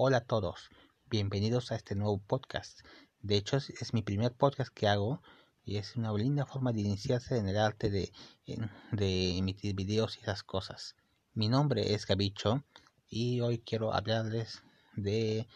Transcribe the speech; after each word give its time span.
Hola 0.00 0.18
a 0.18 0.24
todos, 0.24 0.70
bienvenidos 1.06 1.72
a 1.72 1.74
este 1.74 1.96
nuevo 1.96 2.18
podcast. 2.18 2.82
De 3.20 3.36
hecho, 3.36 3.56
es, 3.56 3.92
mi 3.92 4.02
primer 4.02 4.32
podcast 4.32 4.72
que 4.72 4.86
hago 4.86 5.20
y 5.64 5.78
es 5.78 5.96
una 5.96 6.12
linda 6.12 6.46
forma 6.46 6.72
de 6.72 6.82
iniciarse 6.82 7.36
en 7.36 7.48
el 7.48 7.58
arte 7.58 7.90
de, 7.90 8.12
emitir 8.46 9.74
videos 9.74 10.16
y 10.16 10.20
esas 10.20 10.44
cosas. 10.44 10.94
Mi 11.34 11.48
nombre 11.48 11.94
es 11.94 12.06
Gabicho 12.06 12.64
y 13.08 13.40
hoy 13.40 13.58
quiero 13.58 13.92
hablarles 13.92 14.62
de 14.94 15.48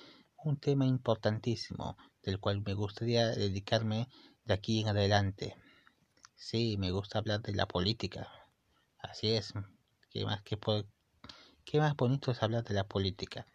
un 0.43 0.57
tema 0.57 0.87
importantísimo 0.87 1.97
del 2.25 2.41
cual 2.41 2.63
me 2.67 2.75
gustaría 2.75 3.29
dedicarme 3.29 4.09
de 4.45 4.55
aquí 4.55 4.81
en 4.81 4.89
adelante. 4.89 5.55
Sí, 6.35 6.77
me 6.79 6.91
gusta 6.91 7.21
hablar 7.21 7.43
de 7.43 7.55
la 7.55 7.67
política. 7.67 8.27
Así 8.99 9.35
es. 9.37 9.55
¿Qué 10.11 10.25
más, 10.25 10.43
qué, 10.43 10.59
qué 11.65 11.79
más 11.79 11.95
bonito 11.95 12.33
es 12.33 12.43
hablar 12.43 12.65
de 12.65 12.75
la 12.75 12.89
política? 12.89 13.47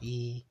Y 0.00 0.46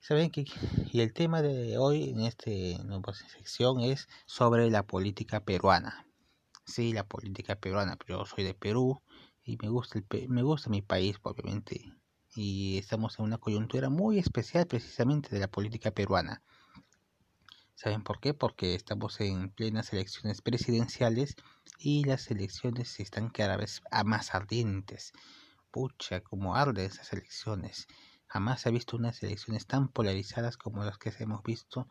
saben 0.00 0.30
que 0.30 0.46
y 0.92 1.00
el 1.00 1.12
tema 1.12 1.42
de 1.42 1.78
hoy 1.78 2.10
en 2.10 2.20
esta 2.20 2.50
nueva 2.84 3.12
sección 3.14 3.80
es 3.80 4.08
sobre 4.26 4.70
la 4.70 4.86
política 4.86 5.44
peruana. 5.44 6.06
Sí, 6.64 6.92
la 6.92 7.04
política 7.04 7.56
peruana. 7.56 7.98
Yo 8.06 8.24
soy 8.26 8.44
de 8.44 8.54
Perú 8.54 9.00
y 9.42 9.56
me 9.62 9.68
gusta 9.68 9.98
el, 9.98 10.28
me 10.28 10.42
gusta 10.42 10.70
mi 10.70 10.82
país, 10.82 11.16
obviamente. 11.22 11.92
Y 12.34 12.78
estamos 12.78 13.18
en 13.18 13.24
una 13.24 13.38
coyuntura 13.38 13.88
muy 13.88 14.18
especial 14.18 14.66
precisamente 14.66 15.30
de 15.30 15.40
la 15.40 15.48
política 15.48 15.90
peruana. 15.90 16.42
¿Saben 17.74 18.02
por 18.02 18.20
qué? 18.20 18.34
Porque 18.34 18.74
estamos 18.74 19.20
en 19.20 19.50
plenas 19.50 19.92
elecciones 19.92 20.42
presidenciales 20.42 21.36
y 21.78 22.04
las 22.04 22.30
elecciones 22.30 22.98
están 22.98 23.30
cada 23.30 23.56
vez 23.56 23.82
más 24.04 24.34
ardientes. 24.34 25.12
Pucha, 25.70 26.20
como 26.20 26.56
arden 26.56 26.86
esas 26.86 27.12
elecciones. 27.12 27.86
Jamás 28.28 28.60
se 28.60 28.68
ha 28.68 28.72
visto 28.72 28.96
unas 28.96 29.22
elecciones 29.22 29.66
tan 29.66 29.88
polarizadas 29.88 30.56
como 30.56 30.84
las 30.84 30.98
que 30.98 31.12
hemos 31.18 31.42
visto 31.42 31.88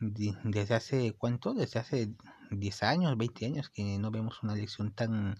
desde 0.00 0.74
hace, 0.74 1.12
¿cuánto? 1.12 1.52
Desde 1.52 1.80
hace 1.80 2.14
10 2.50 2.82
años, 2.82 3.18
20 3.18 3.46
años 3.46 3.68
que 3.68 3.98
no 3.98 4.10
vemos 4.10 4.42
una 4.42 4.54
elección 4.54 4.92
tan 4.92 5.36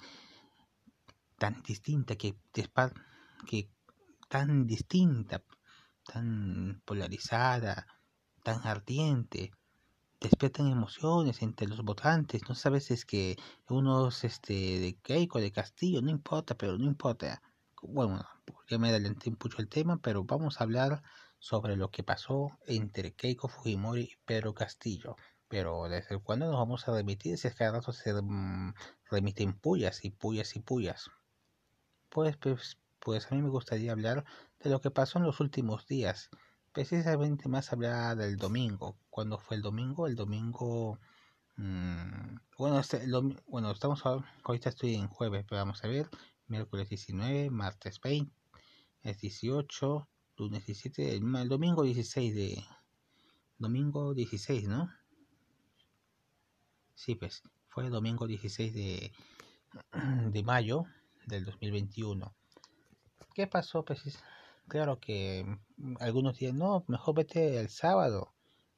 tan 1.39 1.63
distinta, 1.63 2.17
que, 2.17 2.37
que 3.47 3.71
tan 4.29 4.67
distinta, 4.67 5.43
tan 6.05 6.83
polarizada, 6.85 7.87
tan 8.45 8.67
ardiente, 8.67 9.51
despiertan 10.21 10.67
emociones 10.67 11.41
entre 11.41 11.67
los 11.67 11.83
votantes, 11.83 12.43
no 12.47 12.55
sabes 12.55 12.91
es 12.91 13.07
que 13.07 13.37
unos 13.69 14.23
este 14.25 14.53
de 14.53 14.99
Keiko, 15.03 15.41
de 15.41 15.51
Castillo, 15.51 16.03
no 16.03 16.11
importa, 16.11 16.55
pero 16.57 16.77
no 16.77 16.85
importa. 16.85 17.43
Bueno, 17.83 18.23
ya 18.69 18.79
me 18.79 18.91
adelanté 18.91 19.31
mucho 19.31 19.59
el 19.59 19.69
tema, 19.69 19.99
pero 20.03 20.25
vamos 20.25 20.61
a 20.61 20.65
hablar 20.65 21.03
sobre 21.39 21.77
lo 21.77 21.91
que 21.91 22.03
pasó 22.03 22.59
entre 22.67 23.15
Keiko 23.15 23.49
Fujimori 23.49 24.03
y 24.03 24.17
Pedro 24.25 24.55
Castillo. 24.55 25.17
Pero 25.49 25.89
desde 25.89 26.19
cuándo 26.19 26.47
nos 26.47 26.57
vamos 26.57 26.87
a 26.87 26.95
remitir 26.95 27.37
si 27.37 27.49
es 27.49 27.55
que 27.55 27.59
cada 27.59 27.79
rato 27.79 27.93
se 27.93 28.13
mm, 28.15 28.75
remiten 29.11 29.55
pullas 29.59 30.05
y 30.05 30.11
pullas 30.11 30.55
y 30.55 30.61
pullas. 30.61 31.11
Pues, 32.09 32.37
pues, 32.37 32.79
pues 33.01 33.31
a 33.31 33.35
mí 33.35 33.43
me 33.43 33.49
gustaría 33.49 33.93
hablar 33.93 34.25
de 34.61 34.71
lo 34.71 34.81
que 34.81 34.91
pasó 34.91 35.19
en 35.19 35.25
los 35.25 35.41
últimos 35.41 35.87
días. 35.87 36.31
Precisamente 36.73 37.49
más 37.49 37.73
hablar 37.73 38.17
del 38.17 38.37
domingo. 38.37 38.97
¿Cuándo 39.11 39.39
fue 39.39 39.57
el 39.57 39.63
domingo? 39.63 40.07
El 40.07 40.15
domingo... 40.15 40.99
Mmm, 41.57 42.37
bueno, 42.59 42.79
este, 42.79 43.03
bueno, 43.47 43.71
estamos 43.71 44.03
ahorita 44.05 44.69
estoy 44.69 44.95
en 44.95 45.09
jueves, 45.09 45.45
pero 45.49 45.61
vamos 45.61 45.83
a 45.85 45.89
ver. 45.89 46.09
Miércoles 46.47 46.89
19, 46.89 47.51
martes 47.51 48.01
20, 48.01 48.33
es 49.03 49.19
18, 49.19 50.09
lunes 50.37 50.67
17, 50.67 51.17
el, 51.17 51.49
domingo 51.49 51.83
16 51.83 52.35
de... 52.35 52.65
Domingo 53.59 54.15
16, 54.15 54.69
¿no? 54.69 54.91
Sí, 56.95 57.15
pues, 57.15 57.43
fue 57.69 57.85
el 57.85 57.91
domingo 57.91 58.27
16 58.27 58.73
de, 58.75 59.13
de 60.31 60.43
mayo 60.43 60.85
del 61.27 61.45
2021. 61.45 62.35
¿Qué 63.35 63.47
pasó? 63.47 63.85
Pues 63.85 64.03
claro 64.69 64.99
que 64.99 65.45
algunos 65.99 66.39
dicen, 66.39 66.59
no, 66.59 66.85
mejor 66.89 67.17
vete 67.17 67.59
el 67.59 67.69
sábado. 67.69 68.33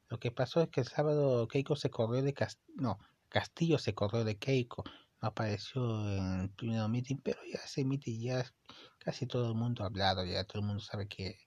Lo 0.09 0.19
que 0.19 0.31
pasó 0.31 0.61
es 0.61 0.69
que 0.69 0.81
el 0.81 0.89
sábado 0.89 1.49
Keiko 1.49 1.77
se 1.77 1.91
corrió 1.91 2.23
de 2.23 2.35
Castillo, 2.35 2.75
no, 2.77 2.99
Castillo 3.29 3.79
se 3.79 3.95
corrió 3.95 4.25
de 4.25 4.37
Keiko, 4.37 4.85
apareció 5.23 5.83
en 6.09 6.41
el 6.41 6.51
primer 6.51 6.89
meeting, 6.89 7.17
pero 7.23 7.41
ya 7.51 7.61
ese 7.65 7.85
meeting 7.85 8.21
ya 8.21 8.45
casi 8.99 9.27
todo 9.27 9.49
el 9.49 9.55
mundo 9.55 9.85
ha 9.85 9.87
hablado, 9.87 10.25
ya 10.25 10.45
todo 10.45 10.61
el 10.61 10.67
mundo 10.67 10.83
sabe 10.83 11.09
que, 11.09 11.39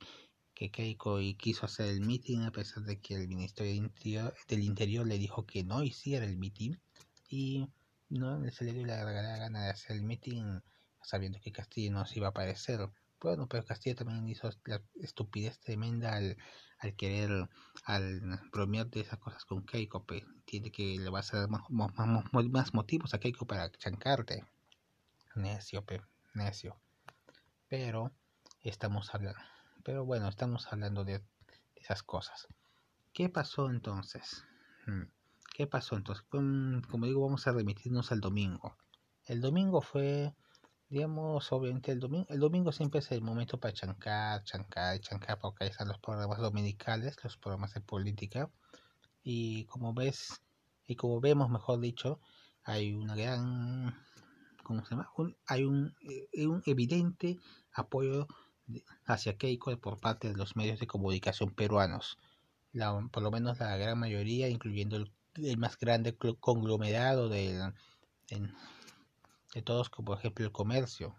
que 0.53 0.72
Keiko 0.72 1.19
quiso 1.38 1.66
hacer 1.66 1.88
el 1.90 2.02
meeting 2.02 2.44
a 2.44 2.52
pesar 2.52 2.84
de 2.84 3.00
que 3.00 3.16
el 3.16 3.28
Ministerio 3.28 3.74
del 3.74 3.84
Interior, 3.84 4.34
del 4.47 4.64
Interior 4.64 5.06
le 5.06 5.18
dijo 5.18 5.46
que 5.46 5.64
no 5.64 5.84
hiciera 5.84 6.25
el 6.25 6.38
meeting 6.38 6.75
y 7.30 7.68
no 8.09 8.41
se 8.50 8.64
le 8.64 8.74
dio 8.74 8.85
la, 8.85 9.03
la 9.03 9.38
gana 9.38 9.66
de 9.66 9.69
hacer 9.72 9.97
el 9.97 10.03
meeting 10.03 10.62
sabiendo 11.03 11.40
que 11.41 11.52
Castillo 11.52 11.91
no 11.91 12.06
se 12.06 12.19
iba 12.19 12.28
a 12.28 12.30
aparecer. 12.31 12.90
Bueno, 13.22 13.48
pero 13.48 13.66
Castillo 13.66 13.96
también 13.96 14.28
hizo 14.28 14.50
la 14.66 14.81
estupidez 15.02 15.59
tremenda 15.59 16.16
al, 16.16 16.38
al 16.80 16.96
querer, 16.96 17.50
al 17.86 18.40
bromear 18.52 18.88
de 18.88 19.02
esas 19.02 19.20
cosas 19.20 19.46
con 19.46 19.66
Keiko. 19.66 20.03
Pues, 20.03 20.24
tiene 20.46 20.72
que 20.72 20.98
le 21.00 21.09
va 21.09 21.20
a 21.20 21.22
hacer 21.22 21.48
más, 21.48 21.62
más, 21.70 22.74
motivos 22.74 23.14
a 23.14 23.20
Keiko 23.20 23.46
para 23.46 23.72
chancarte. 23.72 24.46
Necio, 25.36 25.84
pe, 25.84 26.02
necio. 26.34 26.78
Pero 27.68 28.12
estamos 28.62 29.14
hablando, 29.14 29.40
pero 29.84 30.06
bueno, 30.06 30.28
estamos 30.28 30.72
hablando 30.72 31.03
de, 31.03 31.22
esas 31.76 32.03
cosas. 32.03 32.47
¿Qué 33.14 33.30
pasó 33.30 33.70
entonces? 33.70 34.44
Hmm, 34.88 35.03
¿Qué 35.53 35.68
pasó 35.68 35.96
entonces? 35.96 36.26
Como 36.30 37.06
digo, 37.06 37.22
vamos 37.22 37.47
a 37.47 37.52
remitirnos 37.52 38.12
al 38.12 38.22
domingo. 38.22 38.76
El 39.26 39.42
domingo 39.42 39.82
fue 39.82 40.36
digamos, 40.90 41.51
obviamente 41.51 41.91
el 41.91 42.00
domingo, 42.00 42.28
el 42.29 42.40
domingo 42.40 42.72
siempre 42.72 43.00
es 43.00 43.12
el 43.12 43.22
momento 43.22 43.59
para 43.59 43.73
chancar, 43.73 44.44
chancar, 44.44 45.00
chancar, 45.00 45.40
porque 45.40 45.63
ahí 45.63 45.69
están 45.69 45.88
los 45.88 46.00
programas 46.00 46.40
dominicales, 46.40 47.18
los 47.23 47.38
programas 47.38 47.73
de 47.73 47.81
política. 47.81 48.50
Y 49.23 49.66
como 49.66 49.94
ves, 49.94 50.41
y 50.88 50.96
como 50.96 51.19
vemos, 51.19 51.50
mejor 51.50 51.79
dicho, 51.79 52.19
hay 52.63 52.94
una 52.94 53.16
gran, 53.16 53.96
¿cómo 54.63 54.84
se 54.85 54.91
llama? 54.91 55.09
hay 55.47 55.63
un, 55.63 55.96
eh, 56.01 56.47
un 56.47 56.62
evidente 56.66 57.40
apoyo 57.73 58.28
hacia 59.06 59.38
Keiko 59.38 59.78
por 59.79 60.00
parte 60.00 60.29
de 60.29 60.35
los 60.35 60.56
medios 60.56 60.79
de 60.79 60.88
comunicación 60.88 61.52
peruanos. 61.52 62.17
La, 62.72 63.00
por 63.12 63.23
lo 63.23 63.31
menos 63.31 63.59
la 63.59 63.78
gran 63.78 64.00
mayoría, 64.00 64.50
incluyendo 64.50 64.97
el, 64.97 65.57
más 65.57 65.78
grande 65.78 66.16
conglomerado 66.40 67.29
del, 67.29 67.73
de 69.56 69.62
todos, 69.62 69.90
como 69.90 70.08
por 70.08 70.20
ejemplo 70.20 70.46
el 70.46 70.52
comercio, 70.52 71.16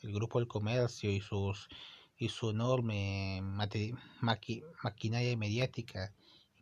el 0.00 0.14
grupo 0.14 0.38
del 0.38 0.48
comercio 0.48 1.10
y 1.10 1.20
sus 1.20 1.68
y 2.16 2.28
su 2.28 2.50
enorme 2.50 3.40
maquinaria 3.42 5.36
mediática 5.36 6.12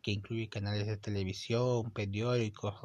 que 0.02 0.12
incluye 0.12 0.48
canales 0.48 0.86
de 0.86 0.96
televisión, 0.96 1.90
periódicos, 1.90 2.76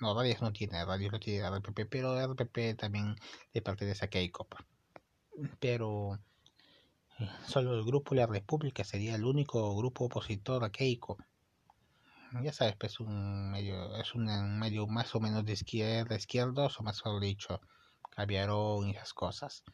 no 0.00 0.14
radios 0.14 0.42
no 0.42 0.52
tiene, 0.52 0.84
radios 0.84 1.12
no 1.12 1.20
tiene 1.20 1.48
RPP, 1.48 1.88
pero 1.88 2.20
RPP 2.20 2.76
también 2.76 3.14
le 3.52 3.62
pertenece 3.62 4.04
a 4.04 4.08
Keiko. 4.08 4.48
Pero 5.60 6.18
eh, 7.18 7.28
solo 7.46 7.74
el 7.74 7.84
grupo 7.84 8.14
La 8.14 8.26
República 8.26 8.84
sería 8.84 9.14
el 9.14 9.24
único 9.24 9.74
grupo 9.76 10.06
opositor 10.06 10.64
a 10.64 10.70
Keiko 10.70 11.16
ya 12.42 12.52
sabes, 12.52 12.76
pues 12.76 13.00
un 13.00 13.50
medio, 13.50 13.96
es 13.96 14.14
un 14.14 14.58
medio 14.58 14.86
más 14.86 15.14
o 15.14 15.20
menos 15.20 15.44
de 15.44 15.52
izquierda, 15.52 16.16
izquierdos, 16.16 16.78
o 16.78 16.82
más 16.82 17.02
dicho, 17.20 17.60
Caviarón 18.10 18.88
y 18.88 18.90
esas 18.92 19.14
cosas. 19.14 19.64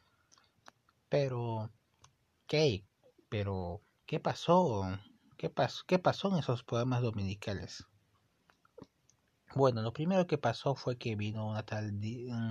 Pero, 1.08 1.70
¿qué? 2.46 2.84
Pero, 3.28 3.82
¿qué 4.06 4.20
pasó? 4.20 4.98
¿Qué 5.36 5.50
pasó, 5.50 5.84
¿Qué 5.86 5.98
pasó 5.98 6.30
en 6.30 6.38
esos 6.38 6.62
programas 6.62 7.02
dominicales? 7.02 7.86
Bueno, 9.54 9.82
lo 9.82 9.92
primero 9.92 10.26
que 10.26 10.38
pasó 10.38 10.74
fue 10.74 10.96
que 10.96 11.16
vino 11.16 11.46
una 11.46 11.62
tal, 11.62 11.92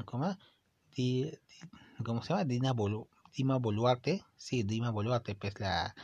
¿cómo, 0.05 0.37
¿cómo 2.05 2.21
se 2.21 2.29
llama? 2.29 2.45
Dina 2.45 2.75
Dima 3.35 3.57
Boluarte, 3.57 4.23
sí, 4.35 4.63
Dima 4.63 4.91
Boluarte, 4.91 5.35
pues 5.35 5.59
la 5.59 5.95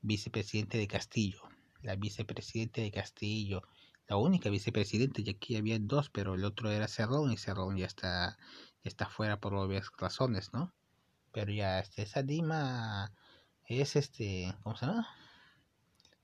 vicepresidente 0.00 0.78
de 0.78 0.88
Castillo 0.88 1.49
la 1.82 1.96
vicepresidente 1.96 2.80
de 2.80 2.90
Castillo, 2.90 3.62
la 4.08 4.16
única 4.16 4.50
vicepresidente, 4.50 5.22
y 5.22 5.30
aquí 5.30 5.56
había 5.56 5.78
dos, 5.78 6.10
pero 6.10 6.34
el 6.34 6.44
otro 6.44 6.70
era 6.70 6.88
Cerrón, 6.88 7.32
y 7.32 7.36
Cerrón 7.36 7.76
ya 7.76 7.86
está, 7.86 8.36
está 8.82 9.08
fuera 9.08 9.38
por 9.40 9.54
obvias 9.54 9.90
razones, 9.98 10.52
¿no? 10.52 10.74
Pero 11.32 11.52
ya, 11.52 11.78
este, 11.80 12.02
esa 12.02 12.22
Dima 12.22 13.12
es 13.66 13.96
este, 13.96 14.52
¿cómo 14.62 14.76
se 14.76 14.86
llama? 14.86 15.08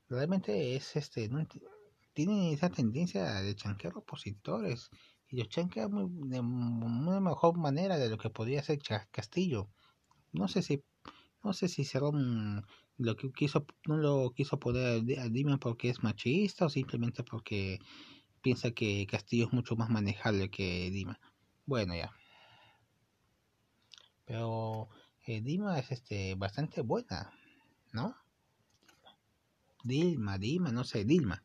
Realmente 0.09 0.75
es 0.75 0.95
este, 0.95 1.29
no, 1.29 1.45
tiene 2.13 2.51
esa 2.51 2.69
tendencia 2.69 3.41
de 3.41 3.55
chanquear 3.55 3.95
opositores, 3.97 4.89
y 5.29 5.37
los 5.37 5.49
chanquea 5.49 5.87
muy, 5.87 6.09
de 6.29 6.39
una 6.39 7.19
mejor 7.19 7.57
manera 7.57 7.97
de 7.97 8.09
lo 8.09 8.17
que 8.17 8.29
podría 8.29 8.61
hacer 8.61 8.79
Castillo. 9.11 9.69
No 10.31 10.47
sé 10.47 10.61
si 10.61 10.83
no 11.43 11.53
sé 11.53 11.67
si 11.67 11.83
cerró 11.83 12.11
lo 12.97 13.15
que 13.15 13.31
quiso, 13.31 13.65
no 13.85 13.97
lo 13.97 14.31
quiso 14.31 14.59
poner 14.59 15.19
a 15.19 15.29
Dima 15.29 15.57
porque 15.57 15.89
es 15.89 16.03
machista 16.03 16.65
o 16.65 16.69
simplemente 16.69 17.23
porque 17.23 17.79
piensa 18.41 18.71
que 18.71 19.05
Castillo 19.07 19.45
es 19.47 19.53
mucho 19.53 19.75
más 19.75 19.89
manejable 19.89 20.49
que 20.49 20.89
Dima. 20.91 21.19
Bueno, 21.65 21.95
ya. 21.95 22.11
Pero 24.25 24.89
eh, 25.25 25.41
Dima 25.41 25.79
es 25.79 25.91
este 25.91 26.35
bastante 26.35 26.81
buena, 26.81 27.31
¿no? 27.93 28.15
Dilma, 29.83 30.37
Dima, 30.37 30.71
no 30.71 30.83
sé, 30.83 31.05
Dilma. 31.05 31.43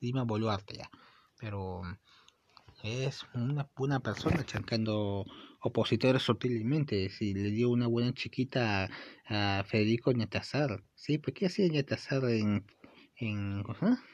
Dilma 0.00 0.24
Boluarte 0.24 0.76
ya. 0.76 0.90
Pero 1.38 1.82
es 2.82 3.26
una, 3.34 3.68
una 3.76 4.00
persona 4.00 4.44
chancando 4.44 5.24
opositores 5.60 6.22
sutilmente. 6.22 7.08
Si 7.10 7.34
le 7.34 7.50
dio 7.50 7.70
una 7.70 7.86
buena 7.86 8.12
chiquita 8.12 8.88
a, 9.26 9.64
Federico 9.66 10.12
Ñatazar. 10.12 10.84
Sí, 10.94 11.18
¿por 11.18 11.34
qué 11.34 11.46
hacía 11.46 11.68
Ñatazar 11.68 12.24
en, 12.26 12.64
en, 13.16 13.64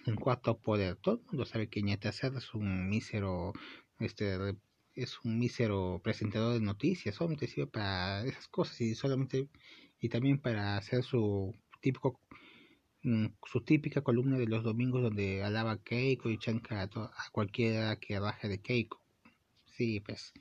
en 0.07 0.17
cuarto 0.17 0.59
poder? 0.59 0.97
Todo 0.97 1.17
el 1.17 1.27
mundo 1.27 1.45
sabe 1.45 1.69
que 1.69 1.83
Ñatazar 1.83 2.35
es 2.37 2.55
un 2.55 2.89
mísero, 2.89 3.53
este, 3.99 4.57
es 4.95 5.19
un 5.25 5.39
mísero 5.39 6.01
presentador 6.03 6.55
de 6.55 6.61
noticias. 6.61 7.15
Solamente 7.15 7.47
sirve 7.47 7.67
para 7.67 8.25
esas 8.25 8.49
cosas 8.49 8.81
y 8.81 8.95
solamente, 8.95 9.49
y 10.01 10.09
también 10.09 10.39
para 10.41 10.77
hacer 10.77 11.03
su 11.05 11.55
típico 11.81 12.21
su 13.47 13.61
típica 13.61 14.03
columna 14.03 14.39
de 14.39 14.47
los 14.47 14.65
domingos 14.65 15.03
donde 15.03 15.43
alaba 15.43 15.83
Keiko 15.83 16.31
y 16.31 16.39
chanca 16.39 16.83
a, 16.83 16.85
a 16.85 17.31
cualquiera 17.33 17.97
que 17.97 18.19
baje 18.19 18.49
de 18.49 18.61
Keiko. 18.61 19.01
Sí, 19.67 20.01
pues 20.01 20.33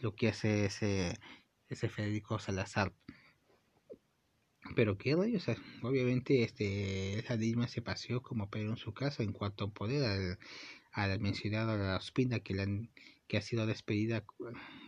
lo 0.00 0.14
que 0.14 0.28
hace 0.28 0.66
ese, 0.66 1.18
ese 1.68 1.88
Federico 1.88 2.38
Salazar. 2.38 2.92
Pero 4.74 4.98
qué 4.98 5.14
rayos, 5.14 5.46
obviamente 5.82 6.42
este, 6.42 7.18
esa 7.18 7.36
Dilma 7.36 7.68
se 7.68 7.82
paseó 7.82 8.20
como 8.20 8.50
Pedro 8.50 8.70
en 8.70 8.76
su 8.76 8.92
casa 8.92 9.22
en 9.22 9.32
cuanto 9.32 9.66
a 9.66 9.70
poder 9.70 10.04
al, 10.04 10.38
a 10.92 11.06
la 11.06 11.96
Ospina 11.96 12.40
que, 12.40 12.54
la 12.54 12.66
que 13.28 13.36
ha 13.36 13.42
sido 13.42 13.66
despedida 13.66 14.24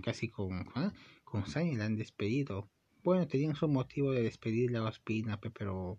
casi 0.02 0.28
con, 0.28 0.68
¿ah? 0.74 0.92
con 1.24 1.44
la 1.54 1.84
han 1.84 1.96
despedido. 1.96 2.68
Bueno, 3.04 3.28
tenían 3.28 3.54
su 3.54 3.68
motivo 3.68 4.12
de 4.12 4.22
despedir 4.22 4.76
a 4.76 4.82
Ospina, 4.82 5.40
pero 5.40 5.98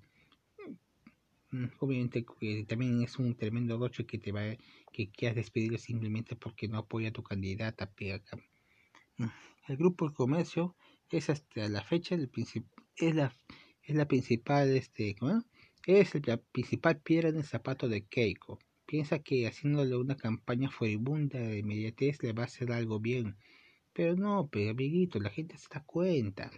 mm, 1.51 1.66
obviamente 1.80 2.25
también 2.68 3.01
es 3.01 3.18
un 3.19 3.36
tremendo 3.36 3.78
roche 3.78 4.06
que 4.06 4.18
te 4.18 4.31
va 4.31 4.42
que 4.92 5.10
quieras 5.12 5.36
despedirle 5.36 5.78
simplemente 5.78 6.36
porque 6.36 6.68
no 6.68 6.78
apoya 6.78 7.10
a 7.10 7.13
tu 7.13 7.24
candidata 7.24 7.92
el 9.68 9.78
grupo 9.78 10.06
El 10.06 10.13
Comercio 10.13 10.75
es 11.10 11.30
hasta 11.30 11.68
la 11.69 11.84
fecha 11.84 12.16
el 12.16 12.30
es 12.96 13.16
la 13.16 13.34
es 13.84 13.96
la 13.96 14.07
principal 14.07 14.69
este 14.69 15.16
es 15.86 16.13
la 16.28 16.38
principal 16.38 17.00
piedra 17.00 17.30
en 17.30 17.38
el 17.38 17.44
zapato 17.44 17.88
de 17.88 18.06
Keiko. 18.06 18.60
Piensa 18.86 19.19
que 19.19 19.48
haciéndole 19.48 19.95
una 19.95 20.18
campaña 20.18 20.69
furibunda 20.69 21.40
de 21.40 21.60
inmediatez 21.60 22.22
le 22.22 22.34
va 22.34 22.44
a 22.44 22.45
hacer 22.45 22.72
algo 22.72 23.00
bien. 23.00 23.38
Pero 23.94 24.16
no, 24.16 24.50
pero 24.52 24.72
amiguito, 24.72 25.19
la 25.19 25.30
gente 25.30 25.57
se 25.57 25.68
da 25.74 25.84
cuenta. 25.84 26.52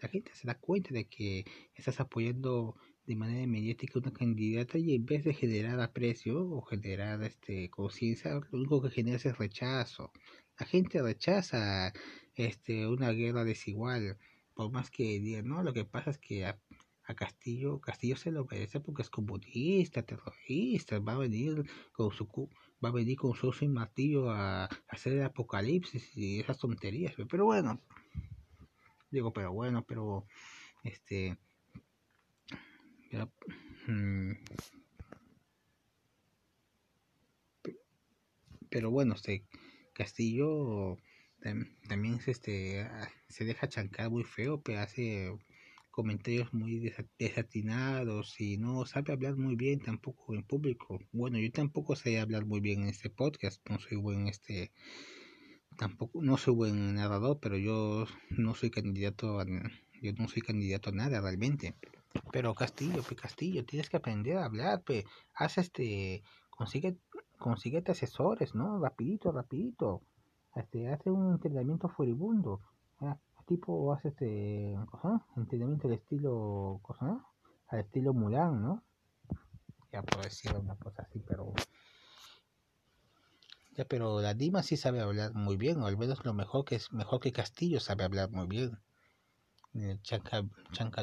La 0.00 0.08
gente 0.08 0.32
se 0.34 0.46
da 0.46 0.54
cuenta 0.54 0.92
de 0.92 1.06
que 1.06 1.44
estás 1.74 2.00
apoyando 2.00 2.76
de 3.08 3.16
manera 3.16 3.46
mediática 3.46 3.98
una 3.98 4.12
candidata 4.12 4.76
y 4.76 4.94
en 4.94 5.06
vez 5.06 5.24
de 5.24 5.32
generar 5.32 5.80
aprecio 5.80 6.46
o 6.46 6.60
generar 6.60 7.22
este 7.22 7.70
conciencia, 7.70 8.34
lo 8.34 8.58
único 8.58 8.82
que 8.82 8.90
genera 8.90 9.16
es 9.16 9.38
rechazo. 9.38 10.12
La 10.58 10.66
gente 10.66 11.00
rechaza 11.00 11.94
este 12.34 12.86
una 12.86 13.10
guerra 13.12 13.44
desigual 13.44 14.18
por 14.54 14.70
más 14.70 14.90
que 14.90 15.20
digan 15.20 15.48
no 15.48 15.62
lo 15.62 15.72
que 15.72 15.86
pasa 15.86 16.10
es 16.10 16.18
que 16.18 16.44
a, 16.44 16.58
Castillo 17.16 17.80
Castillo 17.80 18.16
se 18.16 18.30
lo 18.30 18.44
merece 18.44 18.80
porque 18.80 19.00
es 19.00 19.08
comunista 19.08 20.02
terrorista 20.02 20.98
va 20.98 21.14
a 21.14 21.18
venir 21.18 21.64
con 21.92 22.12
su 22.12 22.26
va 22.84 22.90
a 22.90 22.92
venir 22.92 23.16
con 23.16 23.34
su 23.34 23.54
y 23.62 23.68
martillo 23.68 24.30
a, 24.30 24.66
hacer 24.88 25.14
el 25.14 25.22
apocalipsis 25.22 26.14
y 26.14 26.40
esas 26.40 26.58
tonterías 26.58 27.14
pero 27.30 27.46
bueno 27.46 27.80
digo 29.10 29.32
pero 29.32 29.52
bueno 29.52 29.82
pero 29.86 30.26
este 30.84 31.38
mm, 33.86 34.32
pero 38.70 38.90
bueno 38.90 39.16
se 39.16 39.44
Castillo 39.94 40.96
también 41.88 42.20
se, 42.20 42.32
este, 42.32 42.88
se 43.28 43.44
deja 43.44 43.68
chancar 43.68 44.10
muy 44.10 44.24
feo, 44.24 44.60
pero 44.60 44.80
hace 44.80 45.32
comentarios 45.90 46.52
muy 46.54 46.92
desatinados 47.18 48.40
y 48.40 48.56
no 48.58 48.86
sabe 48.86 49.12
hablar 49.12 49.36
muy 49.36 49.56
bien 49.56 49.80
tampoco 49.80 50.34
en 50.34 50.44
público. 50.44 51.00
Bueno, 51.12 51.38
yo 51.38 51.50
tampoco 51.50 51.96
sé 51.96 52.20
hablar 52.20 52.46
muy 52.46 52.60
bien 52.60 52.82
en 52.82 52.88
este 52.88 53.10
podcast, 53.10 53.60
no 53.68 53.80
soy 53.80 53.96
buen 53.96 54.28
este 54.28 54.70
tampoco 55.76 56.22
no 56.22 56.36
soy 56.36 56.54
buen 56.54 56.94
narrador, 56.94 57.38
pero 57.40 57.56
yo 57.56 58.06
no 58.30 58.54
soy 58.54 58.70
candidato 58.70 59.40
a, 59.40 59.46
yo 60.02 60.12
no 60.18 60.28
soy 60.28 60.42
candidato 60.42 60.90
a 60.90 60.92
nada 60.92 61.20
realmente. 61.20 61.74
Pero 62.32 62.54
Castillo, 62.54 63.02
pues 63.02 63.20
Castillo, 63.20 63.64
tienes 63.64 63.88
que 63.90 63.98
aprender 63.98 64.38
a 64.38 64.46
hablar, 64.46 64.82
pues 64.82 65.04
haz 65.34 65.58
este 65.58 66.22
consigue 66.50 66.98
consíguete 67.38 67.92
asesores, 67.92 68.54
¿no? 68.54 68.78
Rapidito, 68.80 69.32
rapidito. 69.32 70.02
Este, 70.54 70.92
hace 70.92 71.10
un 71.10 71.32
entrenamiento 71.32 71.88
furibundo. 71.88 72.60
Tipo, 73.46 73.94
hace 73.94 74.08
este, 74.08 74.76
entrenamiento 75.34 75.88
del 75.88 75.96
estilo, 75.96 76.80
cosa, 76.82 77.24
Al 77.68 77.80
estilo 77.80 78.12
Mulan, 78.12 78.60
¿no? 78.60 78.82
Ya 79.90 80.02
puedo 80.02 80.22
decir 80.22 80.52
una 80.54 80.76
cosa 80.76 81.02
así, 81.02 81.22
pero... 81.26 81.54
Ya, 83.74 83.86
pero 83.86 84.20
la 84.20 84.34
Dima 84.34 84.62
sí 84.62 84.76
sabe 84.76 85.00
hablar 85.00 85.32
muy 85.32 85.56
bien, 85.56 85.80
o 85.80 85.86
al 85.86 85.96
menos 85.96 86.26
lo 86.26 86.34
mejor 86.34 86.66
que 86.66 86.74
es 86.74 86.92
mejor 86.92 87.20
que 87.20 87.32
Castillo 87.32 87.80
sabe 87.80 88.04
hablar 88.04 88.30
muy 88.30 88.46
bien. 88.46 88.78
Eh, 89.72 89.98
chanca, 90.02 90.42
chanca 90.72 91.02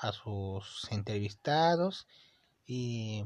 a 0.00 0.12
sus 0.12 0.90
entrevistados 0.90 2.06
y 2.66 3.24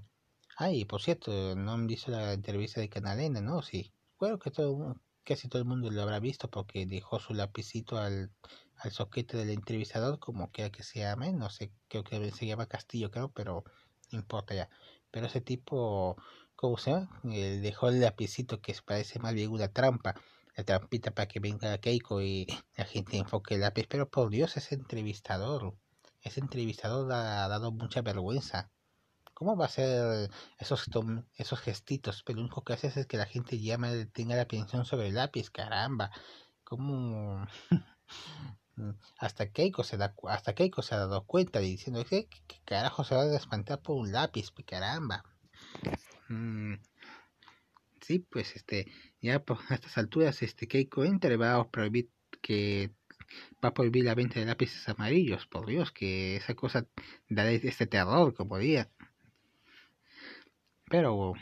Ah, 0.57 0.71
y 0.71 0.85
por 0.85 1.03
cierto, 1.03 1.57
no 1.57 1.77
me 1.77 1.87
dice 1.89 2.11
la 2.13 2.33
entrevista 2.33 2.81
de 2.81 2.89
Canalena, 2.89 3.41
¿no? 3.41 3.63
Sí. 3.63 3.93
Bueno, 4.21 4.39
que 4.39 4.51
todo, 4.53 5.01
casi 5.25 5.49
todo 5.49 5.61
el 5.61 5.67
mundo 5.67 5.91
lo 5.91 6.03
habrá 6.03 6.21
visto 6.21 6.49
porque 6.49 6.87
dejó 6.87 7.19
su 7.19 7.35
lapicito 7.35 7.99
al, 7.99 8.31
al 8.77 8.93
soquete 8.93 9.37
del 9.37 9.51
entrevistador, 9.51 10.21
como 10.21 10.53
quiera 10.53 10.71
que 10.71 10.85
se 10.85 11.01
llame, 11.01 11.33
no 11.33 11.51
sé, 11.51 11.73
creo 11.89 12.05
que 12.05 12.31
se 12.31 12.47
llama 12.47 12.67
Castillo, 12.67 13.11
creo, 13.11 13.31
pero 13.33 13.65
no 14.13 14.19
importa 14.21 14.55
ya. 14.55 14.69
Pero 15.11 15.27
ese 15.27 15.41
tipo, 15.41 16.17
¿cómo 16.55 16.79
se 16.79 16.93
llama? 16.93 17.21
dejó 17.25 17.89
el 17.89 18.01
lapicito 18.01 18.61
que 18.61 18.77
parece 18.87 19.19
más 19.19 19.35
bien 19.35 19.51
una 19.51 19.73
trampa, 19.73 20.15
la 20.57 20.65
trampita 20.65 21.11
para 21.11 21.27
que 21.27 21.41
venga 21.41 21.79
Keiko 21.79 22.23
y 22.23 22.47
la 22.77 22.85
gente 22.85 23.19
enfoque 23.19 23.57
el 23.57 23.63
lápiz. 23.63 23.87
Pero 23.89 24.09
por 24.09 24.31
Dios, 24.31 24.57
ese 24.57 24.77
entrevistador, 24.77 25.75
ese 26.25 26.41
entrevistador 26.41 27.13
ha 27.13 27.49
dado 27.49 27.73
mucha 27.73 28.03
vergüenza 28.03 28.71
¿Cómo 29.35 29.57
va 29.57 29.67
a 29.67 29.69
ser 29.69 30.31
esos, 30.59 30.89
esos 31.37 31.61
gestitos? 31.61 32.23
Pero 32.23 32.37
lo 32.37 32.43
único 32.45 32.63
que 32.63 32.73
hace 32.75 32.87
es 32.87 33.07
que 33.07 33.17
la 33.17 33.27
gente 33.27 33.59
llama, 33.61 33.91
tenga 34.13 34.37
la 34.37 34.43
atención 34.43 34.85
sobre 34.85 35.09
el 35.09 35.15
lápiz, 35.15 35.51
caramba. 35.51 36.13
¿Cómo? 36.63 37.45
hasta 39.19 39.51
Keiko 39.51 39.85
se 39.85 39.97
da 39.97 40.15
hasta 40.29 40.55
Keiko 40.55 40.83
se 40.83 40.95
ha 40.95 40.99
dado 40.99 41.25
cuenta 41.27 41.61
diciendo 41.61 42.05
¿qué, 42.05 42.29
qué 42.49 42.57
carajo 42.65 43.05
se 43.05 43.15
va 43.15 43.23
a 43.23 43.37
espantar 43.37 43.81
por 43.81 43.97
un 43.97 44.11
lápiz 44.11 44.51
caramba 44.67 45.23
mm, 46.29 46.75
sí 48.01 48.19
pues 48.19 48.57
este 48.57 48.91
ya 49.21 49.37
a 49.37 49.75
estas 49.75 49.97
alturas 49.97 50.43
este 50.43 50.67
Keiko 50.67 51.05
entra 51.05 51.37
va 51.37 51.55
a 51.55 51.69
prohibir 51.71 52.11
que 52.43 52.93
va 53.63 53.71
a 53.71 53.75
prohibir 53.75 54.05
la 54.05 54.15
venta 54.15 54.41
de 54.41 54.47
lápices 54.47 54.89
amarillos 54.89 55.47
por 55.47 55.67
Dios 55.67 55.93
que 55.93 56.37
esa 56.37 56.55
cosa 56.55 56.87
da 57.29 57.51
este 57.51 57.87
terror 57.87 58.35
como 58.35 58.59
diría 58.59 58.89
pero 60.89 61.35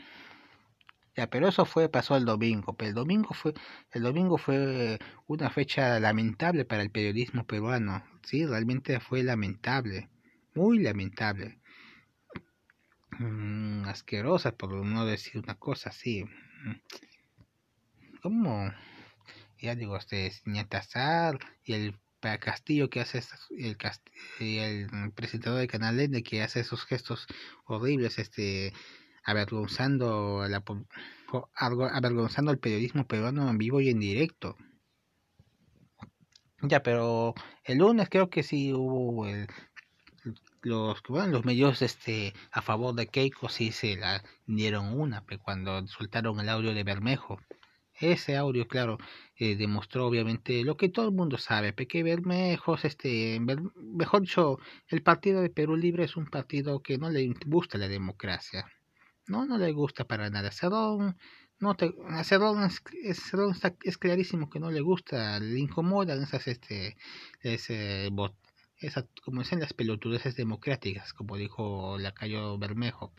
ya, 1.15 1.29
pero 1.29 1.49
eso 1.49 1.67
fue 1.67 1.91
pasó 1.91 2.17
el 2.17 2.25
domingo, 2.25 2.75
pero 2.75 2.89
el 2.89 2.95
domingo 2.95 3.35
fue 3.35 3.53
el 3.91 4.03
domingo 4.03 4.39
fue 4.39 4.99
una 5.27 5.51
fecha 5.51 6.01
lamentable 6.01 6.65
para 6.65 6.83
el 6.83 6.91
periodismo 6.91 7.47
peruano, 7.47 8.03
sí, 8.23 8.47
realmente 8.47 8.99
fue 9.01 9.23
lamentable, 9.23 10.09
muy 10.55 10.79
lamentable. 10.79 11.59
Mm, 13.19 13.85
asquerosa 13.87 14.57
por 14.57 14.73
no 14.73 15.05
decir 15.05 15.43
una 15.43 15.55
cosa 15.57 15.91
así. 15.91 16.25
¿Cómo? 18.23 18.73
Ya 19.63 19.77
digo, 19.77 19.97
este 19.97 20.33
Niatazar 20.45 21.39
y 21.63 21.75
el 21.75 21.95
Castillo 22.41 22.91
que 22.91 23.01
hace 23.01 23.23
el, 23.51 23.77
y 24.41 24.59
el 24.59 25.13
presentador 25.13 25.61
de 25.61 25.69
Canal 25.69 26.01
N 26.01 26.21
que 26.25 26.43
hace 26.43 26.61
esos 26.61 26.85
gestos 26.85 27.29
horribles, 27.65 28.19
este 28.19 28.73
avergonzando, 29.23 30.45
la, 30.49 30.65
avergonzando 31.55 32.51
al 32.51 32.59
periodismo 32.59 33.07
peruano 33.07 33.49
en 33.49 33.57
vivo 33.57 33.81
y 33.81 33.91
en 33.91 34.01
directo. 34.01 34.57
Ya, 36.61 36.83
pero 36.83 37.35
el 37.63 37.79
lunes 37.79 38.09
creo 38.09 38.31
que 38.31 38.43
sí 38.43 38.73
hubo 38.73 39.29
el, 39.29 39.47
los 40.63 41.01
bueno, 41.09 41.29
los 41.29 41.45
medios 41.45 41.83
este 41.83 42.35
a 42.51 42.63
favor 42.63 42.97
de 42.97 43.07
Keiko 43.07 43.49
sí 43.49 43.71
se 43.71 43.97
la 43.97 44.25
dieron 44.47 44.99
una 44.99 45.25
cuando 45.41 45.87
soltaron 45.87 46.41
el 46.41 46.49
audio 46.49 46.75
de 46.75 46.83
Bermejo 46.83 47.39
ese 48.11 48.37
audio 48.37 48.67
claro 48.67 48.99
eh, 49.37 49.55
demostró 49.57 50.07
obviamente 50.07 50.65
lo 50.65 50.77
que 50.77 50.89
todo 50.89 51.07
el 51.07 51.15
mundo 51.15 51.39
sabe 51.39 51.73
que 51.75 52.03
Bermejo 52.03 52.77
este 52.83 53.41
mejor 53.41 54.23
dicho 54.23 54.59
el 54.89 55.03
partido 55.03 55.41
de 55.41 55.51
Perú 55.51 55.77
Libre 55.77 56.05
es 56.05 56.17
un 56.17 56.27
partido 56.27 56.83
que 56.83 56.99
no 56.99 57.11
le 57.11 57.33
gusta 57.47 57.79
la 57.79 57.89
democracia 57.89 58.67
no 59.27 59.47
no 59.47 59.59
le 59.59 59.73
gusta 59.73 60.05
para 60.05 60.31
nada 60.31 60.51
Cerrón 60.51 61.17
no 61.61 61.75
te, 61.77 61.95
Cerrón 62.25 62.65
es, 62.65 62.83
es, 63.05 63.33
es 63.85 63.99
clarísimo 63.99 64.51
que 64.51 64.59
no 64.59 64.71
le 64.71 64.81
gusta 64.81 65.39
le 65.39 65.59
incomodan 65.61 66.23
esas 66.23 66.49
este 66.49 66.97
ese 67.41 68.11
como 69.25 69.43
dicen 69.43 69.61
las 69.61 69.73
pelotudeces 69.73 70.37
democráticas, 70.37 71.13
como 71.13 71.37
dijo 71.37 71.99
Lacayo 71.99 72.59
Bermejo. 72.59 73.13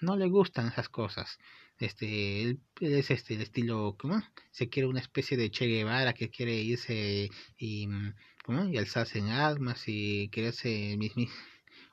No 0.00 0.16
le 0.16 0.28
gustan 0.28 0.68
esas 0.68 0.88
cosas. 0.88 1.38
Este, 1.78 2.42
él, 2.42 2.60
es 2.80 3.10
este 3.10 3.34
el 3.34 3.42
estilo, 3.42 3.96
¿cómo? 3.98 4.22
Se 4.50 4.68
quiere 4.68 4.88
una 4.88 5.00
especie 5.00 5.36
de 5.36 5.50
Che 5.50 5.66
Guevara 5.66 6.14
que 6.14 6.30
quiere 6.30 6.54
irse 6.54 7.30
y, 7.58 7.88
¿cómo? 8.44 8.64
y 8.64 8.78
alzarse 8.78 9.18
en 9.18 9.28
armas 9.28 9.84
y 9.86 10.28
quererse 10.28 10.98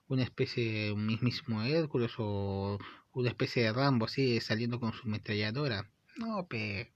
una 0.08 0.24
especie 0.24 0.92
un 0.92 1.06
mismo 1.06 1.64
Hércules 1.64 2.12
o 2.18 2.80
una 3.14 3.30
especie 3.30 3.64
de 3.64 3.74
Rambo 3.74 4.06
así 4.06 4.40
saliendo 4.40 4.80
con 4.80 4.94
su 4.94 5.08
metralladora. 5.08 5.90
No, 6.18 6.48
pe, 6.48 6.94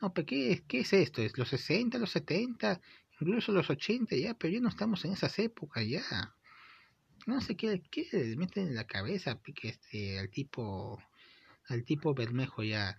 no, 0.00 0.12
pe, 0.12 0.24
¿qué, 0.26 0.64
¿qué 0.66 0.80
es 0.80 0.92
esto? 0.92 1.22
¿Es 1.22 1.38
los 1.38 1.48
60, 1.48 1.98
los 1.98 2.10
70? 2.10 2.80
incluso 3.22 3.52
los 3.52 3.70
80 3.70 4.16
ya, 4.16 4.34
pero 4.34 4.52
ya 4.54 4.60
no 4.60 4.68
estamos 4.68 5.04
en 5.04 5.12
esas 5.12 5.38
épocas 5.38 5.86
ya. 5.86 6.34
No 7.26 7.40
sé 7.40 7.56
qué, 7.56 7.82
qué 7.90 8.06
les 8.12 8.36
meten 8.36 8.68
en 8.68 8.74
la 8.74 8.86
cabeza 8.86 9.40
que 9.42 9.68
este, 9.68 10.18
al 10.18 10.30
tipo, 10.30 11.02
al 11.68 11.84
tipo 11.84 12.14
Bermejo 12.14 12.62
ya. 12.62 12.96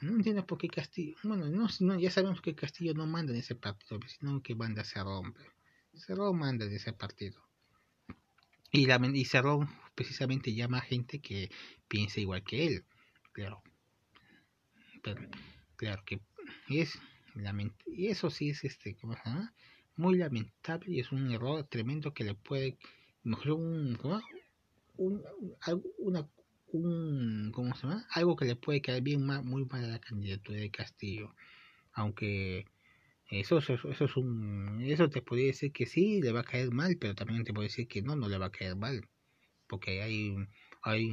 No 0.00 0.12
entiendo 0.12 0.46
por 0.46 0.58
qué 0.58 0.68
Castillo, 0.68 1.16
bueno, 1.22 1.46
no, 1.46 1.98
ya 1.98 2.10
sabemos 2.10 2.42
que 2.42 2.54
Castillo 2.54 2.92
no 2.92 3.06
manda 3.06 3.32
en 3.32 3.38
ese 3.38 3.54
partido, 3.54 3.98
sino 4.06 4.42
que 4.42 4.54
manda 4.54 4.84
Cerrón. 4.84 5.34
Cerrón 5.94 6.38
manda 6.38 6.66
en 6.66 6.72
ese 6.72 6.92
partido. 6.92 7.42
Y, 8.70 8.84
la, 8.84 9.00
y 9.14 9.24
Cerrón 9.24 9.68
precisamente 9.94 10.54
llama 10.54 10.78
a 10.78 10.82
gente 10.82 11.20
que 11.20 11.50
piensa 11.88 12.20
igual 12.20 12.44
que 12.44 12.66
él, 12.66 12.84
claro. 13.32 13.62
Pero, 15.02 15.28
claro 15.76 16.02
que 16.04 16.20
es 16.68 16.98
y 17.86 18.08
eso 18.08 18.30
sí 18.30 18.50
es 18.50 18.64
este 18.64 18.96
muy 19.96 20.16
lamentable 20.16 20.86
y 20.90 21.00
es 21.00 21.12
un 21.12 21.30
error 21.30 21.64
tremendo 21.64 22.14
que 22.14 22.24
le 22.24 22.34
puede 22.34 22.78
mejor 23.26 23.52
un, 23.52 23.98
un, 24.96 25.22
una 25.98 26.28
un 26.68 27.50
¿cómo 27.52 27.74
se 27.74 27.82
llama? 27.82 28.06
algo 28.10 28.36
que 28.36 28.44
le 28.44 28.56
puede 28.56 28.80
caer 28.80 29.02
bien 29.02 29.24
muy 29.24 29.64
mal 29.66 29.84
a 29.84 29.88
la 29.88 29.98
candidatura 30.00 30.58
de 30.58 30.70
Castillo 30.70 31.34
aunque 31.92 32.66
eso, 33.30 33.58
eso, 33.58 33.74
eso 33.74 34.04
es 34.04 34.16
un 34.16 34.80
eso 34.82 35.08
te 35.10 35.22
podría 35.22 35.46
decir 35.46 35.72
que 35.72 35.86
sí 35.86 36.20
le 36.22 36.32
va 36.32 36.40
a 36.40 36.44
caer 36.44 36.70
mal 36.72 36.96
pero 37.00 37.14
también 37.14 37.44
te 37.44 37.52
puede 37.52 37.68
decir 37.68 37.88
que 37.88 38.02
no 38.02 38.16
no 38.16 38.28
le 38.28 38.38
va 38.38 38.46
a 38.46 38.52
caer 38.52 38.76
mal 38.76 39.08
porque 39.68 40.02
hay 40.02 40.36
hay, 40.86 41.12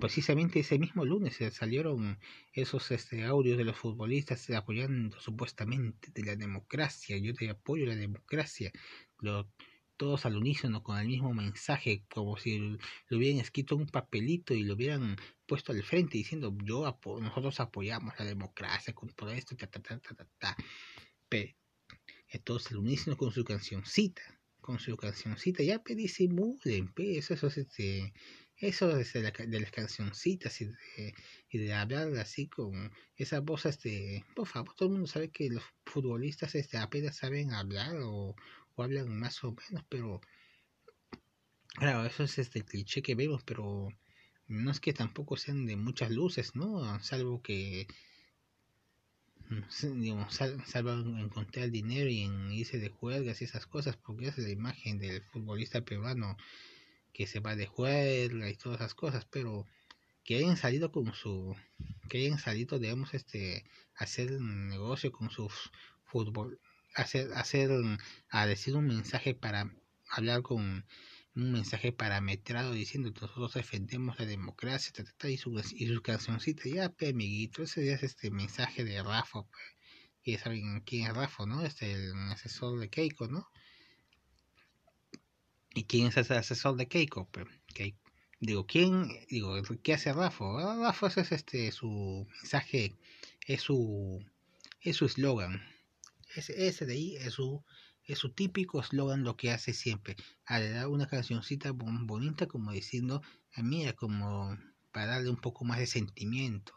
precisamente 0.00 0.58
ese 0.58 0.80
mismo 0.80 1.04
lunes 1.04 1.38
salieron 1.52 2.18
esos 2.52 2.90
este, 2.90 3.24
audios 3.24 3.56
de 3.56 3.62
los 3.62 3.76
futbolistas 3.76 4.50
apoyando 4.50 5.20
supuestamente 5.20 6.10
de 6.12 6.24
la 6.24 6.34
democracia. 6.34 7.16
Yo 7.18 7.32
te 7.32 7.48
apoyo 7.48 7.86
la 7.86 7.94
democracia. 7.94 8.72
Lo, 9.20 9.48
todos 10.02 10.26
al 10.26 10.36
unísono 10.36 10.82
con 10.82 10.98
el 10.98 11.06
mismo 11.06 11.32
mensaje, 11.32 12.02
como 12.12 12.36
si 12.36 12.58
lo 12.58 13.16
hubieran 13.16 13.38
escrito 13.38 13.76
un 13.76 13.86
papelito 13.86 14.52
y 14.52 14.64
lo 14.64 14.74
hubieran 14.74 15.14
puesto 15.46 15.70
al 15.70 15.80
frente 15.84 16.18
diciendo 16.18 16.52
yo 16.64 16.98
nosotros 17.20 17.60
apoyamos 17.60 18.12
la 18.18 18.24
democracia 18.24 18.92
con 18.92 19.10
todo 19.10 19.30
esto, 19.30 19.54
ta, 19.54 19.68
ta, 19.68 19.80
ta, 19.80 20.00
ta, 20.00 20.26
ta, 20.40 20.56
Pero, 21.28 21.54
entonces 22.26 22.72
al 22.72 22.78
unísono 22.78 23.16
con 23.16 23.30
su 23.30 23.44
cancioncita, 23.44 24.22
con 24.60 24.80
su 24.80 24.96
cancioncita, 24.96 25.62
ya 25.62 25.80
pedí 25.80 26.02
disimulen, 26.02 26.92
eso, 26.96 27.34
eso, 27.34 27.46
este, 27.46 28.12
eso 28.56 28.98
es 28.98 29.12
de, 29.12 29.22
la, 29.22 29.30
de 29.30 29.60
las 29.60 29.70
cancioncitas 29.70 30.60
y 30.62 30.64
de, 30.64 31.14
y 31.48 31.58
de, 31.58 31.74
hablar 31.74 32.08
así 32.16 32.48
con 32.48 32.90
esa 33.14 33.38
voz, 33.38 33.66
este, 33.66 34.24
por 34.34 34.48
favor, 34.48 34.74
todo 34.74 34.88
el 34.88 34.94
mundo 34.94 35.06
sabe 35.06 35.30
que 35.30 35.48
los 35.48 35.62
futbolistas 35.86 36.56
este, 36.56 36.76
apenas 36.76 37.18
saben 37.18 37.52
hablar 37.52 37.94
o, 38.02 38.34
hablan 38.76 39.18
más 39.18 39.42
o 39.44 39.52
menos, 39.52 39.84
pero 39.88 40.20
claro, 41.74 42.06
eso 42.06 42.24
es 42.24 42.38
este 42.38 42.62
cliché 42.62 43.02
que 43.02 43.14
vemos, 43.14 43.42
pero 43.44 43.88
no 44.48 44.70
es 44.70 44.80
que 44.80 44.92
tampoco 44.92 45.36
sean 45.36 45.66
de 45.66 45.76
muchas 45.76 46.10
luces, 46.10 46.54
¿no? 46.54 47.00
Salvo 47.00 47.42
que 47.42 47.86
digamos, 49.82 50.34
salvo 50.34 50.92
encontrar 51.18 51.70
dinero 51.70 52.08
y 52.08 52.22
en 52.22 52.52
irse 52.52 52.78
de 52.78 52.88
juegas 52.88 53.40
y 53.40 53.44
esas 53.44 53.66
cosas, 53.66 53.96
porque 53.96 54.28
esa 54.28 54.40
es 54.40 54.46
la 54.46 54.52
imagen 54.52 54.98
del 54.98 55.22
futbolista 55.22 55.82
peruano 55.82 56.36
que 57.12 57.26
se 57.26 57.40
va 57.40 57.56
de 57.56 57.66
juerga 57.66 58.48
y 58.48 58.56
todas 58.56 58.80
esas 58.80 58.94
cosas, 58.94 59.26
pero 59.26 59.66
que 60.24 60.36
hayan 60.36 60.56
salido 60.56 60.92
con 60.92 61.12
su, 61.12 61.54
que 62.08 62.18
hayan 62.18 62.38
salido, 62.38 62.78
digamos, 62.78 63.12
este, 63.14 63.64
hacer 63.94 64.30
negocio 64.40 65.12
con 65.12 65.30
su 65.30 65.50
fútbol, 66.04 66.60
hacer, 66.94 67.32
hacer, 67.34 67.70
a 68.30 68.46
decir 68.46 68.76
un 68.76 68.86
mensaje 68.86 69.34
para 69.34 69.70
hablar 70.08 70.42
con 70.42 70.86
un 71.34 71.52
mensaje 71.52 71.92
parametrado 71.92 72.72
diciendo 72.72 73.12
que 73.12 73.22
nosotros 73.22 73.54
defendemos 73.54 74.18
la 74.18 74.26
democracia 74.26 74.92
y, 75.24 75.36
su, 75.38 75.62
y 75.72 76.00
cancioncita, 76.00 76.68
ya, 76.68 76.90
pe, 76.90 77.08
amiguito, 77.08 77.62
ese 77.62 77.92
es 77.92 78.02
este 78.02 78.30
mensaje 78.30 78.84
de 78.84 79.02
Rafa, 79.02 79.44
que 80.22 80.38
saben 80.38 80.80
quién 80.80 81.06
es 81.06 81.14
Rafa, 81.14 81.46
¿no? 81.46 81.64
Este, 81.64 81.92
el 81.92 82.12
asesor 82.30 82.78
de 82.78 82.90
Keiko, 82.90 83.28
¿no? 83.28 83.48
¿Y 85.74 85.84
quién 85.84 86.08
es 86.08 86.16
ese 86.18 86.34
asesor 86.34 86.76
de 86.76 86.86
Keiko? 86.86 87.28
Digo, 88.40 88.66
¿quién? 88.66 89.08
Digo, 89.28 89.54
¿qué 89.82 89.94
hace 89.94 90.12
Rafa? 90.12 90.44
Ah, 90.58 90.76
Rafa 90.82 91.06
es 91.20 91.32
este, 91.32 91.72
su 91.72 92.26
mensaje, 92.42 92.94
es 93.46 93.62
su 93.62 94.22
es 94.82 94.96
su 94.96 95.06
eslogan. 95.06 95.62
Ahí 96.36 97.16
es 97.16 97.34
su, 97.34 97.64
es 98.04 98.18
su 98.18 98.32
típico 98.32 98.80
eslogan, 98.80 99.24
lo 99.24 99.36
que 99.36 99.50
hace 99.50 99.72
siempre. 99.72 100.16
A 100.46 100.58
le 100.58 100.70
da 100.70 100.88
una 100.88 101.06
cancioncita 101.06 101.72
bonita 101.72 102.46
como 102.46 102.72
diciendo, 102.72 103.22
ah, 103.54 103.62
mira, 103.62 103.92
como 103.94 104.56
para 104.92 105.06
darle 105.06 105.30
un 105.30 105.40
poco 105.40 105.64
más 105.64 105.78
de 105.78 105.86
sentimiento. 105.86 106.74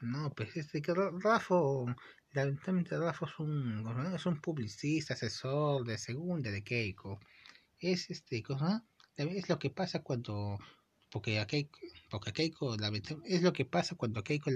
No, 0.00 0.30
pues 0.34 0.56
este 0.56 0.80
que 0.80 0.94
Rafa, 0.94 1.56
lamentablemente 2.32 2.96
Rafa 2.98 3.26
es 3.26 3.38
un, 3.38 4.14
es 4.14 4.26
un 4.26 4.40
publicista, 4.40 5.14
asesor 5.14 5.84
de 5.84 5.98
segunda 5.98 6.50
de 6.50 6.62
Keiko 6.62 7.18
es 7.80 8.10
este 8.10 8.42
cosa 8.42 8.84
es 9.16 9.48
lo 9.48 9.58
que 9.58 9.70
pasa 9.70 10.02
cuando 10.02 10.58
porque 11.10 11.40
a 11.40 11.46
Keiko, 11.46 11.78
porque 12.10 12.32
Keiko 12.32 12.76
es 13.24 13.42
lo 13.42 13.52
que 13.52 13.64
pasa 13.64 13.96
cuando 13.96 14.22
Keiko 14.22 14.50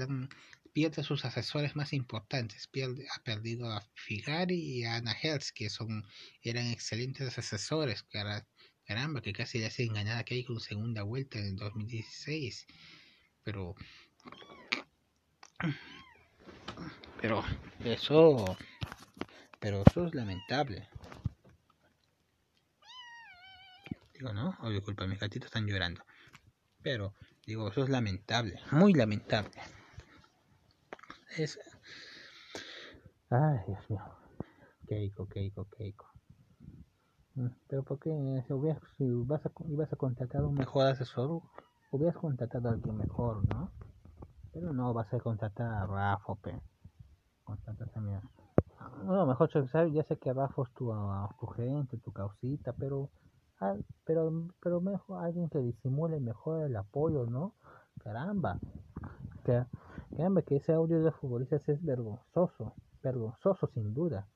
pierde 0.73 1.03
sus 1.05 1.25
asesores 1.25 1.77
más 1.77 1.93
importantes 1.93 2.67
pierde, 2.69 3.07
ha 3.15 3.23
perdido 3.23 3.71
a 3.71 3.83
Figari 3.95 4.57
y 4.57 4.85
a 4.85 4.97
Ana 4.97 5.15
Hertz 5.21 5.53
que 5.53 5.71
son 5.71 6.05
eran 6.43 6.67
excelentes 6.67 7.39
asesores 7.39 8.05
caramba 8.85 9.21
que 9.23 9.33
casi 9.33 9.59
le 9.59 9.67
hacen 9.67 9.93
ganar 9.93 10.19
a 10.19 10.25
Keiko 10.25 10.55
en 10.55 10.61
segunda 10.61 11.03
vuelta 11.03 11.39
en 11.39 11.47
el 11.47 11.57
2016 11.57 12.67
pero 13.43 13.75
pero 17.21 17.45
eso 17.85 18.57
pero 19.61 19.85
eso 19.87 20.07
es 20.07 20.15
lamentable 20.15 20.89
¿no? 24.33 24.57
Oh, 24.61 24.71
disculpa, 24.71 25.07
mis 25.07 25.19
gatitos 25.19 25.47
están 25.47 25.67
llorando. 25.67 26.05
Pero, 26.83 27.15
digo, 27.45 27.69
eso 27.69 27.83
es 27.83 27.91
lamentable, 27.91 28.61
muy 28.71 28.93
lamentable. 28.93 29.51
Es... 31.39 31.59
Ay, 33.31 33.59
Dios 33.67 33.91
mío. 33.91 34.03
Keiko, 34.87 35.27
Keiko, 35.27 35.67
Keiko. 35.77 36.07
Mm, 37.35 37.47
pero 37.69 37.83
¿por 37.83 37.99
qué? 37.99 38.11
Si, 38.47 38.53
hubieras, 38.53 38.83
si 38.97 39.09
vas 39.09 39.45
a, 39.47 39.51
ibas 39.69 39.93
a 39.93 39.97
contratar 39.97 40.45
un 40.45 40.55
mejor 40.55 40.87
asesor, 40.87 41.43
hubieras 41.91 42.17
contratado 42.17 42.69
a 42.69 42.73
alguien 42.73 42.97
mejor, 42.97 43.49
¿no? 43.49 43.73
Pero 44.53 44.73
no, 44.73 44.93
vas 44.93 45.13
a 45.15 45.19
contratar 45.19 45.73
a 45.73 45.87
Rafa, 45.87 46.35
pe. 46.37 46.61
Contratas 47.45 47.97
a 47.97 48.01
mi... 48.01 48.13
No, 49.05 49.27
mejor 49.27 49.49
ya 49.93 50.03
sé 50.05 50.19
que 50.19 50.33
Rafa 50.33 50.63
es 50.63 50.75
tu, 50.75 50.93
tu 51.41 51.47
gente, 51.47 51.97
tu 51.99 52.13
causita, 52.13 52.73
pero 52.73 53.11
pero, 54.05 54.49
pero 54.61 54.81
mejor 54.81 55.25
alguien 55.25 55.49
que 55.49 55.59
disimule 55.59 56.21
mejor 56.21 56.65
el 56.65 56.77
apoyo, 56.77 57.27
¿no? 57.27 57.55
Caramba. 58.03 58.59
Que, 59.45 59.65
caramba, 60.17 60.43
que 60.43 60.57
ese 60.57 60.73
audio 60.73 61.03
de 61.03 61.13
futbolistas 61.13 61.69
es 61.69 61.83
vergonzoso. 61.85 62.75
vergonzoso 63.03 63.69
sin 63.75 63.95
duda. 63.95 64.29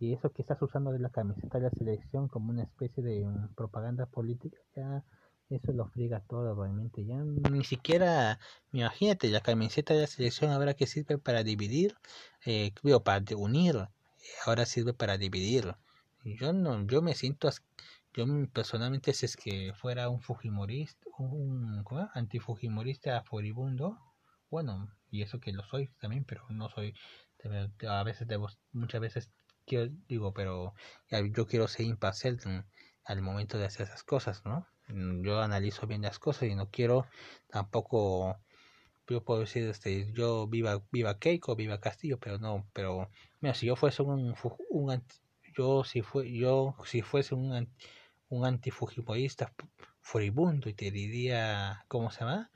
Y 0.00 0.12
eso 0.12 0.30
que 0.32 0.42
estás 0.42 0.60
usando 0.60 0.92
de 0.92 0.98
la 0.98 1.08
camiseta 1.08 1.58
de 1.58 1.64
la 1.64 1.70
selección 1.70 2.28
como 2.28 2.50
una 2.50 2.64
especie 2.64 3.02
de 3.02 3.24
mm, 3.24 3.54
propaganda 3.54 4.06
política, 4.06 4.58
ya 4.76 5.04
eso 5.50 5.72
lo 5.72 5.86
friga 5.86 6.20
todo 6.20 6.54
realmente. 6.54 7.04
Ya 7.04 7.16
ni 7.16 7.64
siquiera, 7.64 8.38
imagínate, 8.72 9.28
la 9.28 9.40
camiseta 9.40 9.94
de 9.94 10.02
la 10.02 10.06
selección 10.06 10.50
ahora 10.50 10.74
que 10.74 10.86
sirve 10.86 11.18
para 11.18 11.42
dividir, 11.42 11.96
eh, 12.44 12.72
para 13.04 13.22
unir, 13.36 13.88
ahora 14.46 14.66
sirve 14.66 14.92
para 14.94 15.16
dividir. 15.16 15.74
Yo 16.24 16.52
no, 16.52 16.86
yo 16.86 17.02
me 17.02 17.14
siento, 17.14 17.50
yo 18.14 18.24
personalmente 18.52 19.12
si 19.12 19.26
es 19.26 19.36
que 19.36 19.72
fuera 19.74 20.08
un 20.08 20.20
fujimorista, 20.20 21.04
un 21.18 21.84
antifujimorista 22.14 23.22
furibundo, 23.22 23.98
bueno, 24.50 24.88
y 25.14 25.22
eso 25.22 25.38
que 25.38 25.52
lo 25.52 25.64
soy 25.64 25.88
también, 26.00 26.24
pero 26.24 26.44
no 26.50 26.68
soy, 26.68 26.94
a 27.88 28.02
veces, 28.02 28.26
muchas 28.72 29.00
veces 29.00 29.30
quiero, 29.64 29.92
digo, 30.08 30.34
pero 30.34 30.74
yo 31.32 31.46
quiero 31.46 31.68
ser 31.68 31.86
imparcial 31.86 32.38
al 33.04 33.22
momento 33.22 33.56
de 33.58 33.66
hacer 33.66 33.86
esas 33.86 34.02
cosas, 34.02 34.44
¿no? 34.44 34.66
Mm, 34.88 35.24
yo 35.24 35.40
analizo 35.40 35.86
bien 35.86 36.02
las 36.02 36.18
cosas 36.18 36.48
y 36.48 36.54
no 36.54 36.68
quiero 36.70 37.06
tampoco 37.48 38.38
yo 39.08 39.22
puedo 39.24 39.40
decir 39.40 39.64
este 39.68 40.12
yo 40.12 40.46
viva 40.46 40.82
viva 40.92 41.18
Keiko 41.18 41.56
viva 41.56 41.80
Castillo 41.80 42.18
pero 42.18 42.38
no 42.38 42.66
pero 42.74 43.10
mira 43.40 43.54
si 43.54 43.66
yo 43.66 43.76
fuese 43.76 44.02
un, 44.02 44.34
un 44.70 45.04
yo 45.56 45.84
si 45.84 46.02
fue 46.02 46.30
yo 46.32 46.74
si 46.84 47.00
fuese 47.02 47.34
un 47.34 47.68
un 48.28 48.44
antifujimorista 48.44 49.54
furibundo 50.00 50.68
y 50.68 50.74
te 50.74 50.90
diría 50.90 51.84
cómo 51.88 52.10
se 52.10 52.20
llama 52.20 52.50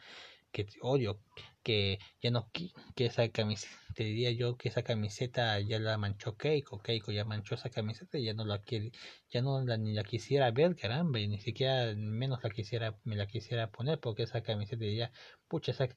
que 0.51 0.67
odio 0.83 1.21
que 1.63 1.99
ya 2.23 2.31
no 2.31 2.51
que 2.53 3.07
esa 3.07 3.29
camiseta 3.29 3.75
te 3.95 4.05
diría 4.05 4.31
yo 4.31 4.57
que 4.57 4.69
esa 4.69 4.83
camiseta 4.83 5.61
ya 5.61 5.79
la 5.79 5.99
manchó 5.99 6.37
Keiko 6.37 6.79
Keiko 6.79 7.13
ya 7.13 7.25
manchó 7.25 7.55
esa 7.55 7.71
camiseta 7.71 8.19
y 8.19 8.25
ya 8.25 8.35
no 8.35 8.45
la 8.45 8.61
quiere 8.63 8.93
ya 9.29 9.43
no 9.43 9.63
la, 9.65 9.77
ni 9.77 9.93
la 9.93 10.05
quisiera 10.05 10.51
ver 10.51 10.77
caramba 10.77 11.19
y 11.21 11.29
ni 11.29 11.39
siquiera 11.41 11.95
menos 11.97 12.43
la 12.43 12.51
quisiera 12.51 12.97
me 13.05 13.17
la 13.17 13.27
quisiera 13.27 13.71
poner 13.71 14.01
porque 14.01 14.23
esa 14.25 14.43
camiseta 14.43 14.85
ya 14.87 15.13
pucha 15.49 15.73
esa 15.73 15.89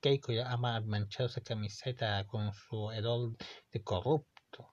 Keiko 0.00 0.32
ya 0.32 0.50
ha 0.50 0.56
manchado 0.56 1.28
esa 1.28 1.40
camiseta 1.40 2.24
con 2.26 2.52
su 2.52 2.92
hedor 2.92 3.36
de 3.72 3.82
corrupto. 3.82 4.72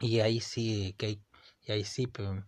Y 0.00 0.20
ahí 0.20 0.40
sí 0.40 0.94
Keiko 0.98 1.24
y 1.66 1.72
ahí 1.72 1.84
sí 1.84 2.06
pero 2.06 2.44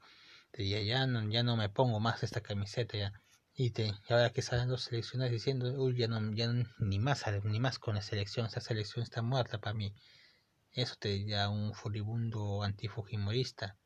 ya, 0.59 0.81
ya 0.83 1.07
no 1.07 1.29
ya 1.31 1.43
no 1.43 1.57
me 1.57 1.69
pongo 1.69 2.01
más 2.01 2.23
esta 2.23 2.41
camiseta 2.43 2.99
ya 2.99 3.13
y, 3.57 3.71
te, 3.71 3.87
y 3.87 4.13
ahora 4.13 4.31
que 4.31 4.43
salen 4.43 4.69
los 4.69 4.83
seleccionados 4.85 5.33
diciendo, 5.33 5.73
uy, 5.83 5.97
ya 5.97 6.09
no, 6.09 6.33
ya 6.35 6.53
ni 6.79 6.99
más, 6.99 7.25
ni 7.45 7.59
más 7.59 7.79
con 7.79 7.95
la 7.95 8.03
selección, 8.03 8.47
esa 8.47 8.61
selección 8.61 9.03
está 9.03 9.23
muerta 9.23 9.59
para 9.59 9.75
mí. 9.75 9.95
Eso 10.73 10.95
te 10.99 11.09
diría 11.09 11.49
un 11.49 11.73
furibundo 11.73 12.63
antifujimorista. 12.63 13.79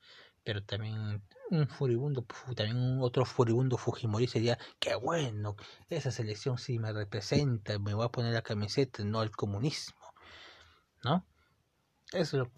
Pero 0.42 0.64
también 0.64 1.22
un 1.50 1.68
furibundo, 1.68 2.26
también 2.56 2.78
un 2.78 3.02
otro 3.02 3.24
furibundo 3.24 3.76
fujimorista 3.76 4.38
diría, 4.38 4.58
qué 4.80 4.96
bueno, 4.96 5.54
esa 5.88 6.10
selección 6.10 6.58
sí 6.58 6.78
me 6.78 6.92
representa, 6.92 7.78
me 7.78 7.94
voy 7.94 8.06
a 8.06 8.08
poner 8.08 8.32
la 8.34 8.42
camiseta, 8.42 9.04
no 9.04 9.22
el 9.22 9.30
comunismo. 9.30 10.00
¿No? 11.04 11.24
Eso 12.12 12.20
es 12.22 12.32
lo 12.34 12.52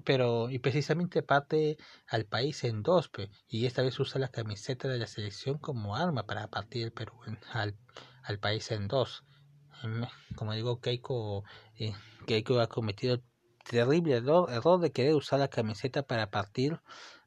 pero 0.00 0.50
y 0.50 0.58
precisamente 0.58 1.22
parte 1.22 1.78
al 2.06 2.24
país 2.26 2.64
en 2.64 2.82
dos 2.82 3.10
y 3.48 3.66
esta 3.66 3.82
vez 3.82 3.98
usa 4.00 4.20
la 4.20 4.28
camiseta 4.28 4.88
de 4.88 4.98
la 4.98 5.06
selección 5.06 5.58
como 5.58 5.96
arma 5.96 6.26
para 6.26 6.48
partir 6.48 6.84
el 6.84 6.92
Perú 6.92 7.14
al, 7.52 7.76
al 8.22 8.38
país 8.38 8.70
en 8.70 8.88
dos. 8.88 9.24
Em, 9.82 10.04
como 10.36 10.52
digo 10.52 10.80
Keiko 10.80 11.44
eh, 11.78 11.94
Keiko 12.26 12.60
ha 12.60 12.68
cometido 12.68 13.22
terrible 13.68 14.16
error, 14.16 14.50
error 14.52 14.80
de 14.80 14.92
querer 14.92 15.14
usar 15.14 15.38
la 15.40 15.48
camiseta 15.48 16.02
para 16.02 16.30
partir 16.30 16.80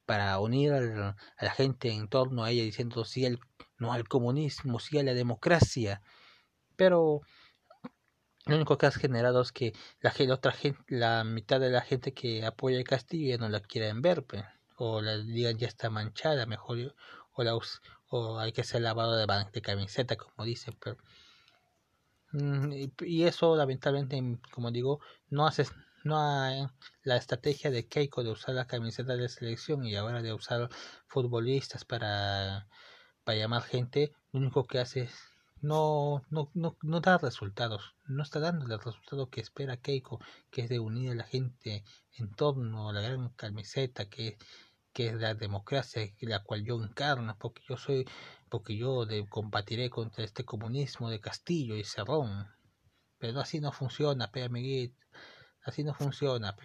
para 0.06 0.38
unir 0.40 0.74
a 0.74 1.16
la 1.40 1.52
gente 1.52 1.92
en 1.92 2.08
torno 2.10 2.44
a 2.44 2.52
ella 2.52 2.64
diciendo 2.64 3.06
sí 3.06 3.26
al, 3.26 3.40
no 3.78 3.94
al 3.94 4.08
comunismo 4.08 4.80
sí 4.80 5.00
a 5.00 5.04
la 5.04 5.14
democracia 5.14 6.02
pero 6.76 7.22
lo 8.46 8.56
único 8.56 8.78
que 8.78 8.86
has 8.86 8.96
generado 8.96 9.42
es 9.42 9.52
que 9.52 9.74
la, 10.02 10.14
otra 10.34 10.52
gente, 10.52 10.84
la 10.88 11.24
mitad 11.24 11.60
de 11.60 11.70
la 11.70 11.82
gente 11.82 12.14
que 12.14 12.46
apoya 12.46 12.78
el 12.78 12.84
Castillo 12.84 13.30
ya 13.30 13.38
no 13.38 13.50
la 13.50 13.62
quieren 13.62 14.02
ver, 14.02 14.26
o 14.76 15.02
la 15.02 15.18
digan 15.18 15.58
ya 15.58 15.68
está 15.68 15.90
manchada, 15.90 16.46
mejor, 16.46 16.96
o, 17.34 17.44
la, 17.44 17.58
o 18.10 18.40
hay 18.40 18.52
que 18.52 18.62
hacer 18.62 18.82
lavado 18.82 19.16
de, 19.16 19.26
de 19.52 19.62
camiseta, 19.62 20.18
como 20.18 20.46
dicen, 20.46 20.76
pero 20.82 20.98
mm, 22.34 22.74
y, 23.02 23.24
eso 23.24 23.56
lamentablemente, 23.56 24.42
como 24.52 24.72
digo, 24.72 25.00
no 25.30 25.48
hace 25.48 25.66
no 26.04 26.20
hay 26.20 26.68
la 27.04 27.16
estrategia 27.16 27.72
de 27.72 27.88
Keiko 27.88 28.24
de 28.24 28.32
usar 28.32 28.56
la 28.56 28.68
camiseta 28.68 29.16
de 29.16 29.30
selección 29.30 29.86
y 29.86 29.96
ahora 29.96 30.22
de 30.22 30.34
usar 30.34 30.70
futbolistas 31.08 31.86
para, 31.86 32.68
para 33.24 33.38
llamar 33.38 33.64
gente, 33.64 34.14
lo 34.34 34.42
único 34.42 34.66
que 34.66 34.80
hace 34.80 35.04
es 35.04 35.33
no, 35.64 36.22
no, 36.30 36.52
no, 36.54 36.78
no 36.82 37.00
da 37.00 37.18
resultados, 37.18 37.96
no 38.06 38.22
está 38.22 38.40
dando 38.42 38.66
el 38.66 38.80
resultado 38.80 39.30
que 39.30 39.40
espera 39.40 39.78
Keiko, 39.78 40.20
que 40.52 40.64
es 40.64 40.70
de 40.70 40.80
unir 40.80 41.12
a 41.12 41.16
la 41.16 41.24
gente 41.24 41.86
en 42.18 42.32
torno 42.32 42.90
a 42.90 42.94
la 42.94 43.00
gran 43.00 43.30
camiseta 43.30 44.10
que, 44.10 44.38
que 44.92 45.08
es 45.08 45.14
la 45.16 45.34
democracia, 45.36 46.14
la 46.20 46.44
cual 46.44 46.66
yo 46.66 46.84
encarno, 46.84 47.38
porque 47.40 47.62
yo 47.70 47.78
soy, 47.78 48.06
porque 48.50 48.76
yo 48.78 49.06
de, 49.06 49.26
combatiré 49.30 49.90
contra 49.90 50.26
este 50.26 50.44
comunismo 50.44 51.10
de 51.10 51.22
Castillo 51.22 51.78
y 51.78 51.86
Cerrón. 51.86 52.46
Pero 53.18 53.40
así 53.40 53.62
no 53.62 53.72
funciona, 53.72 54.30
amiguito, 54.46 54.98
así 55.64 55.86
no 55.86 55.94
funciona. 55.94 56.58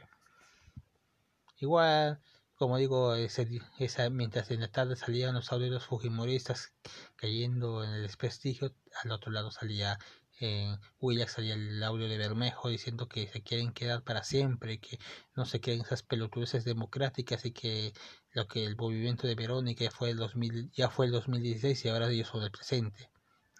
Igual 1.61 2.21
como 2.59 2.77
digo, 2.77 3.15
ese, 3.15 3.49
esa, 3.79 4.11
mientras 4.11 4.51
en 4.51 4.61
la 4.61 4.69
tarde 4.69 4.97
salían 4.97 5.35
los 5.35 5.53
audios 5.53 5.87
fujimoristas 5.87 6.73
cayendo 7.17 7.85
en 7.85 7.91
el 7.91 8.03
desprestigio, 8.03 8.75
al 9.03 9.13
otro 9.13 9.33
lado 9.33 9.51
salía 9.51 9.99
eh, 10.41 10.77
Willax 11.01 11.33
salía 11.33 11.55
el 11.55 11.83
audio 11.83 12.09
de 12.09 12.17
Bermejo 12.17 12.69
diciendo 12.69 13.09
que 13.09 13.27
se 13.29 13.43
quieren 13.43 13.73
quedar 13.73 14.03
para 14.03 14.23
siempre, 14.23 14.79
que 14.79 14.99
no 15.35 15.47
se 15.47 15.61
queden 15.61 15.81
esas 15.81 16.03
pelotudeces 16.03 16.65
democráticas 16.65 17.45
y 17.45 17.53
que 17.53 17.93
lo 18.33 18.47
que 18.47 18.65
el 18.65 18.77
movimiento 18.77 19.27
de 19.27 19.35
Verónica 19.35 19.91
fue 19.91 20.11
el 20.11 20.17
2000, 20.19 20.71
ya 20.73 20.91
fue 20.91 21.07
el 21.07 21.13
2016 21.13 21.85
y 21.85 21.89
ahora 21.89 22.09
ellos 22.09 22.29
son 22.29 22.43
el 22.45 22.53
presente. 22.53 23.11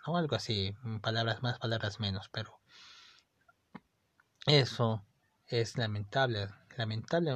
¿no? 0.07 0.17
Algo 0.17 0.37
así, 0.37 0.75
palabras 1.03 1.43
más, 1.43 1.59
palabras 1.59 1.99
menos, 2.01 2.29
pero 2.33 2.61
eso 4.47 5.05
es 5.47 5.77
lamentable, 5.77 6.49
lamentable, 6.79 7.33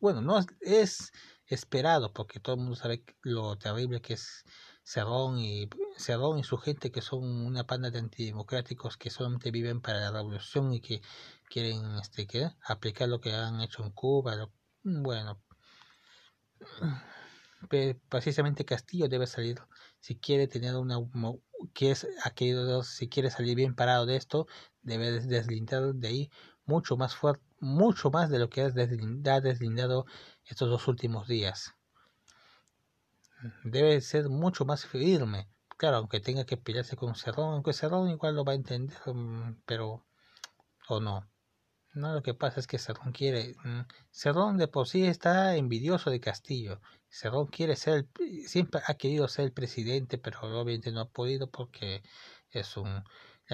bueno, 0.00 0.20
no 0.20 0.38
es, 0.60 1.12
esperado 1.46 2.12
porque 2.12 2.40
todo 2.40 2.56
el 2.56 2.62
mundo 2.62 2.76
sabe 2.76 3.04
lo 3.22 3.56
terrible 3.56 4.00
que 4.00 4.14
es 4.14 4.44
Cerrón 4.84 5.38
y 5.38 5.68
Cerrón 5.98 6.38
y 6.38 6.44
su 6.44 6.56
gente 6.56 6.90
que 6.90 7.02
son 7.02 7.24
una 7.24 7.66
panda 7.66 7.90
de 7.90 7.98
antidemocráticos 7.98 8.96
que 8.96 9.10
solamente 9.10 9.50
viven 9.50 9.80
para 9.80 10.00
la 10.00 10.10
revolución 10.10 10.72
y 10.72 10.80
que 10.80 11.02
quieren 11.50 11.96
este 12.00 12.26
que 12.26 12.50
aplicar 12.64 13.08
lo 13.08 13.20
que 13.20 13.34
han 13.34 13.60
hecho 13.60 13.84
en 13.84 13.90
Cuba, 13.92 14.50
bueno, 14.82 15.42
precisamente 18.08 18.64
Castillo 18.64 19.08
debe 19.08 19.26
salir 19.26 19.60
si 20.00 20.16
quiere 20.16 20.48
tener 20.48 20.74
una 20.76 20.96
que 21.74 21.92
es 21.92 22.06
aquello 22.24 22.82
si 22.82 23.08
quiere 23.08 23.30
salir 23.30 23.56
bien 23.56 23.74
parado 23.74 24.06
de 24.06 24.16
esto 24.16 24.46
debe 24.82 25.20
deslindar 25.20 25.94
de 25.94 26.08
ahí 26.08 26.30
mucho 26.64 26.96
más 26.96 27.14
fuerte, 27.14 27.44
mucho 27.62 28.10
más 28.10 28.28
de 28.28 28.40
lo 28.40 28.50
que 28.50 28.62
has 28.62 28.74
deslindado 28.74 30.04
estos 30.44 30.68
dos 30.68 30.88
últimos 30.88 31.28
días. 31.28 31.74
Debe 33.64 34.00
ser 34.00 34.28
mucho 34.28 34.64
más 34.64 34.84
firme. 34.84 35.48
Claro, 35.76 35.96
aunque 35.98 36.20
tenga 36.20 36.44
que 36.44 36.56
pelearse 36.56 36.96
con 36.96 37.14
Cerrón, 37.14 37.54
aunque 37.54 37.72
Cerrón 37.72 38.10
igual 38.10 38.34
lo 38.34 38.44
va 38.44 38.52
a 38.52 38.56
entender, 38.56 38.98
mm, 39.06 39.62
pero 39.64 40.04
o 40.88 41.00
no. 41.00 41.28
No, 41.94 42.14
lo 42.14 42.22
que 42.22 42.34
pasa 42.34 42.60
es 42.60 42.66
que 42.66 42.78
Cerrón 42.78 43.12
quiere. 43.12 43.54
Mm, 43.64 43.82
Cerrón 44.10 44.58
de 44.58 44.68
por 44.68 44.88
sí 44.88 45.06
está 45.06 45.56
envidioso 45.56 46.10
de 46.10 46.20
Castillo. 46.20 46.80
Cerrón 47.08 47.46
quiere 47.46 47.76
ser, 47.76 48.08
siempre 48.46 48.80
ha 48.86 48.94
querido 48.94 49.28
ser 49.28 49.46
el 49.46 49.52
presidente, 49.52 50.18
pero 50.18 50.40
obviamente 50.42 50.90
no 50.92 51.00
ha 51.00 51.08
podido 51.08 51.50
porque 51.50 52.02
es 52.50 52.76
un 52.76 53.04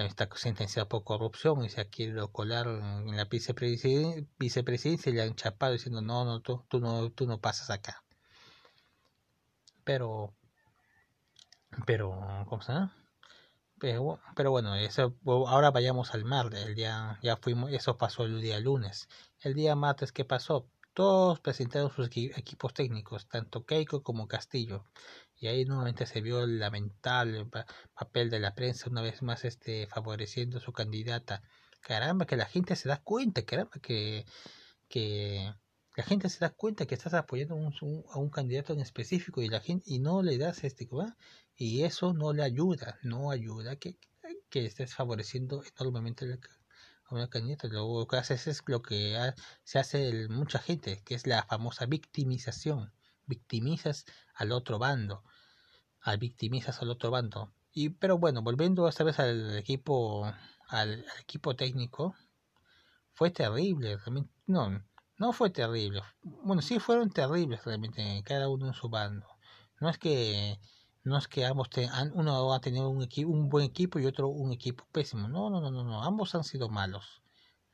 está 0.05 0.29
sentenciado 0.35 0.87
por 0.89 1.03
corrupción 1.03 1.63
y 1.65 1.69
se 1.69 1.81
ha 1.81 1.89
querido 1.89 2.31
colar 2.31 2.67
en 2.67 3.15
la 3.15 3.25
vicepresidencia, 3.25 4.25
vicepresidencia 4.37 5.09
y 5.11 5.13
le 5.15 5.21
han 5.23 5.35
chapado 5.35 5.73
diciendo 5.73 6.01
no, 6.01 6.25
no, 6.25 6.41
tú, 6.41 6.63
tú 6.69 6.79
no, 6.79 7.11
tú 7.11 7.27
no 7.27 7.39
pasas 7.39 7.69
acá. 7.69 8.03
Pero, 9.83 10.33
pero, 11.85 12.45
¿cómo 12.47 12.61
se 12.61 12.73
llama? 12.73 12.95
Pero, 13.79 14.51
bueno, 14.51 14.75
eso, 14.75 15.15
ahora 15.25 15.71
vayamos 15.71 16.13
al 16.13 16.25
mar. 16.25 16.53
El 16.53 16.75
día, 16.75 17.17
ya 17.23 17.37
fuimos, 17.37 17.71
eso 17.71 17.97
pasó 17.97 18.25
el 18.25 18.41
día 18.41 18.59
lunes. 18.59 19.07
El 19.41 19.53
día 19.53 19.75
martes, 19.75 20.11
¿qué 20.11 20.25
pasó? 20.25 20.69
Todos 20.93 21.39
presentaron 21.39 21.91
sus 21.91 22.07
equipos 22.07 22.73
técnicos, 22.73 23.27
tanto 23.27 23.65
Keiko 23.65 24.03
como 24.03 24.27
Castillo 24.27 24.83
y 25.39 25.47
ahí 25.47 25.65
nuevamente 25.65 26.05
se 26.05 26.21
vio 26.21 26.43
el 26.43 26.59
lamentable 26.59 27.45
papel 27.93 28.29
de 28.29 28.39
la 28.39 28.55
prensa 28.55 28.89
una 28.89 29.01
vez 29.01 29.21
más 29.21 29.45
este 29.45 29.87
favoreciendo 29.87 30.57
a 30.57 30.61
su 30.61 30.73
candidata 30.73 31.41
caramba, 31.81 32.25
que 32.25 32.35
la 32.37 32.45
gente 32.45 32.75
se 32.75 32.89
da 32.89 33.01
cuenta, 33.01 33.43
caramba, 33.43 33.79
que, 33.81 34.25
que 34.87 35.53
la 35.95 36.03
gente 36.03 36.29
se 36.29 36.39
da 36.39 36.49
cuenta 36.49 36.85
que 36.85 36.95
estás 36.95 37.13
apoyando 37.13 37.55
a 37.55 38.19
un 38.19 38.29
candidato 38.29 38.73
en 38.73 38.79
específico 38.81 39.41
y 39.41 39.49
la 39.49 39.59
gente 39.59 39.85
y 39.87 39.99
no 39.99 40.21
le 40.21 40.37
das 40.37 40.63
este 40.63 40.87
y 41.55 41.83
eso 41.83 42.13
no 42.13 42.33
le 42.33 42.43
ayuda, 42.43 42.99
no 43.03 43.31
ayuda 43.31 43.75
que, 43.77 43.97
que 44.49 44.65
estés 44.65 44.95
favoreciendo 44.95 45.63
enormemente 45.79 46.25
a 47.05 47.15
una 47.15 47.29
candidata. 47.29 47.67
Lo 47.67 48.07
que 48.07 48.17
haces 48.17 48.47
es 48.47 48.63
lo 48.67 48.81
que 48.81 49.17
se 49.63 49.79
hace 49.79 50.27
mucha 50.29 50.59
gente, 50.59 51.01
que 51.05 51.15
es 51.15 51.27
la 51.27 51.43
famosa 51.43 51.85
victimización. 51.85 52.93
Victimizas 53.29 54.05
al 54.35 54.51
otro 54.51 54.79
bando, 54.79 55.23
al 56.01 56.17
victimizas 56.17 56.81
al 56.81 56.89
otro 56.89 57.11
bando. 57.11 57.53
Y 57.71 57.89
pero 57.89 58.17
bueno, 58.17 58.41
volviendo 58.41 58.87
esta 58.89 59.03
vez 59.03 59.19
al 59.19 59.57
equipo 59.57 60.25
al, 60.67 61.05
equipo 61.21 61.55
técnico, 61.55 62.15
fue 63.13 63.31
terrible, 63.31 63.97
realmente, 63.97 64.31
no, 64.47 64.83
no 65.17 65.33
fue 65.33 65.49
terrible. 65.49 66.01
Bueno, 66.23 66.61
sí 66.61 66.79
fueron 66.79 67.09
terribles 67.11 67.63
realmente, 67.65 68.23
cada 68.25 68.49
uno 68.49 68.67
en 68.67 68.73
su 68.73 68.89
bando. 68.89 69.27
No 69.79 69.89
es 69.89 69.97
que 69.97 70.59
no 71.03 71.17
es 71.17 71.27
que 71.27 71.45
ambos 71.45 71.69
tengan, 71.69 72.11
uno 72.13 72.53
ha 72.53 72.59
tenido 72.61 72.89
un, 72.89 73.03
equipo, 73.03 73.31
un 73.31 73.49
buen 73.49 73.65
equipo 73.65 73.99
y 73.99 74.05
otro 74.05 74.27
un 74.27 74.51
equipo 74.51 74.85
pésimo. 74.91 75.27
No, 75.27 75.49
no, 75.49 75.61
no, 75.61 75.71
no, 75.71 75.83
no. 75.83 76.03
Ambos 76.03 76.35
han 76.35 76.43
sido 76.43 76.69
malos. 76.69 77.21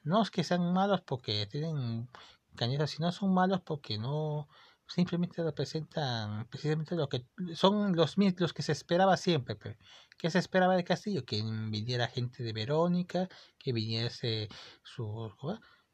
No 0.04 0.22
es 0.22 0.32
que 0.32 0.44
sean 0.44 0.74
malos 0.74 1.02
porque 1.02 1.48
tienen 1.48 2.10
candidatos, 2.56 2.92
sino 2.92 3.12
son 3.12 3.34
malos 3.34 3.62
porque 3.62 3.98
no 3.98 4.48
simplemente 4.88 5.44
representan 5.44 6.48
precisamente 6.50 6.96
lo 6.96 7.10
que 7.10 7.26
son 7.56 7.96
los 7.96 8.16
los 8.18 8.54
que 8.54 8.64
se 8.64 8.72
esperaba 8.72 9.18
siempre. 9.18 9.56
Pero, 9.56 9.76
¿Qué 10.18 10.30
se 10.32 10.40
esperaba 10.40 10.76
de 10.76 10.84
Castillo? 10.84 11.26
Que 11.26 11.42
viniera 11.44 12.08
gente 12.08 12.44
de 12.44 12.54
Verónica, 12.54 13.28
que 13.58 13.74
viniese 13.74 14.48
su, 14.84 15.32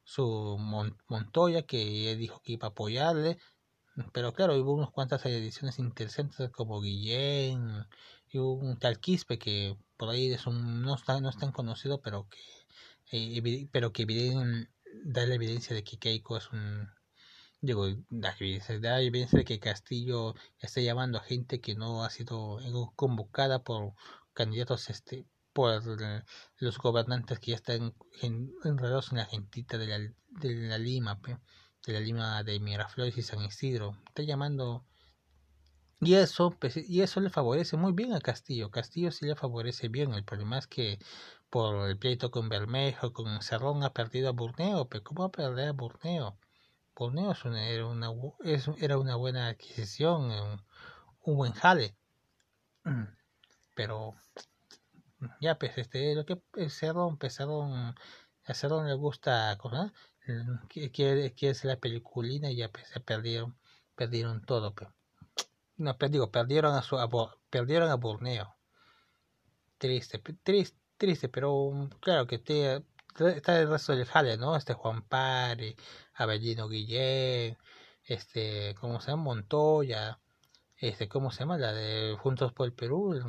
su 0.03 0.57
Montoya, 1.07 1.63
que 1.63 2.15
dijo 2.15 2.41
que 2.41 2.53
iba 2.53 2.67
a 2.67 2.71
apoyarle, 2.71 3.37
pero 4.13 4.33
claro, 4.33 4.55
hubo 4.55 4.73
unas 4.73 4.91
cuantas 4.91 5.25
ediciones 5.25 5.79
interesantes 5.79 6.49
como 6.51 6.81
Guillén 6.81 7.85
y 8.29 8.37
un 8.37 8.79
tal 8.79 8.99
Quispe 8.99 9.37
que 9.37 9.77
por 9.97 10.09
ahí 10.09 10.31
es 10.31 10.47
un, 10.47 10.81
no, 10.81 10.95
está, 10.95 11.19
no 11.19 11.29
es 11.29 11.37
tan 11.37 11.51
conocido, 11.51 12.01
pero 12.01 12.27
que, 12.29 12.39
eh, 13.11 13.67
pero 13.71 13.91
que 13.91 14.05
da 15.03 15.25
la 15.25 15.35
evidencia 15.35 15.75
de 15.75 15.83
que 15.83 15.97
Keiko 15.97 16.37
es 16.37 16.51
un. 16.51 16.89
Digo, 17.61 17.87
la 18.09 18.35
evidencia 19.01 19.37
de 19.37 19.45
que 19.45 19.59
Castillo 19.59 20.33
está 20.59 20.81
llamando 20.81 21.19
a 21.19 21.23
gente 21.23 21.61
que 21.61 21.75
no 21.75 22.03
ha 22.03 22.09
sido 22.09 22.59
convocada 22.95 23.63
por 23.63 23.93
candidatos 24.33 24.89
este 24.89 25.25
por 25.53 25.83
los 26.57 26.77
gobernantes 26.77 27.39
que 27.39 27.51
ya 27.51 27.57
están 27.57 27.93
enredados 28.63 29.11
en 29.11 29.17
la 29.19 29.25
gentita 29.25 29.77
de 29.77 29.87
la, 29.87 29.99
de 29.99 30.55
la 30.55 30.77
Lima 30.77 31.19
de 31.85 31.93
la 31.93 31.99
Lima 31.99 32.43
de 32.43 32.59
Miraflores 32.59 33.17
y 33.17 33.21
San 33.21 33.43
Isidro. 33.43 33.97
Está 34.07 34.23
llamando. 34.23 34.85
Y 35.99 36.15
eso, 36.15 36.51
pues, 36.59 36.77
y 36.77 37.01
eso 37.01 37.19
le 37.19 37.29
favorece 37.29 37.77
muy 37.77 37.93
bien 37.93 38.13
a 38.13 38.21
Castillo. 38.21 38.71
Castillo 38.71 39.11
sí 39.11 39.25
le 39.25 39.35
favorece 39.35 39.87
bien. 39.87 40.13
El 40.13 40.23
problema 40.23 40.57
es 40.57 40.67
que 40.67 40.99
por 41.49 41.87
el 41.89 41.97
pleito 41.97 42.31
con 42.31 42.49
Bermejo, 42.49 43.13
con 43.13 43.41
Cerrón, 43.41 43.83
ha 43.83 43.93
perdido 43.93 44.29
a 44.29 44.31
Burneo. 44.31 44.89
Pero 44.89 45.03
¿cómo 45.03 45.21
va 45.21 45.27
a 45.27 45.31
perder 45.31 45.69
a 45.69 45.73
Burneo? 45.73 46.37
Burneo 46.95 47.33
era, 47.55 47.87
una, 47.87 48.09
era 48.79 48.97
una 48.97 49.15
buena 49.15 49.47
adquisición, 49.47 50.31
un, 51.23 51.35
buen 51.35 51.53
jale. 51.53 51.95
Pero 53.75 54.15
ya 55.39 55.57
pues 55.57 55.77
este 55.77 56.15
lo 56.15 56.25
que 56.25 56.41
Cerrón, 56.69 57.17
pues, 57.17 57.35
Cerrón 57.35 57.95
a 58.45 58.53
Cerrón 58.53 58.87
le 58.87 58.93
gusta 58.95 59.55
¿cómo? 59.59 59.91
quiere, 60.93 61.33
quiere 61.33 61.55
ser 61.55 61.69
la 61.69 61.79
peliculina 61.79 62.51
y 62.51 62.57
ya 62.57 62.69
pues, 62.71 62.87
se 62.87 62.99
perdieron, 62.99 63.57
perdieron 63.95 64.45
todo. 64.45 64.73
Pero. 64.73 64.93
No, 65.77 65.97
digo, 66.09 66.31
perdieron 66.31 66.75
a 66.75 66.81
su 66.81 66.97
perdieron 67.49 67.89
a 67.89 67.95
Borneo. 67.95 68.55
Triste, 69.77 70.19
triste, 70.43 70.77
triste, 70.97 71.29
pero 71.29 71.89
claro 71.99 72.27
que 72.27 72.37
te, 72.37 72.83
está 73.35 73.59
el 73.59 73.69
resto 73.69 73.95
del 73.95 74.05
jale, 74.05 74.37
¿no? 74.37 74.55
Este 74.55 74.73
Juan 74.73 75.01
Pare, 75.01 75.75
Abellino 76.23 76.67
Guillén, 76.69 77.57
este, 78.05 78.75
¿cómo 78.75 79.01
se 79.01 79.11
llama? 79.11 79.23
Montoya, 79.23 80.19
este, 80.77 81.07
¿cómo 81.07 81.31
se 81.31 81.39
llama? 81.39 81.57
La 81.57 81.73
de 81.73 82.15
Juntos 82.19 82.53
por 82.53 82.67
el 82.67 82.73
Perú, 82.73 83.19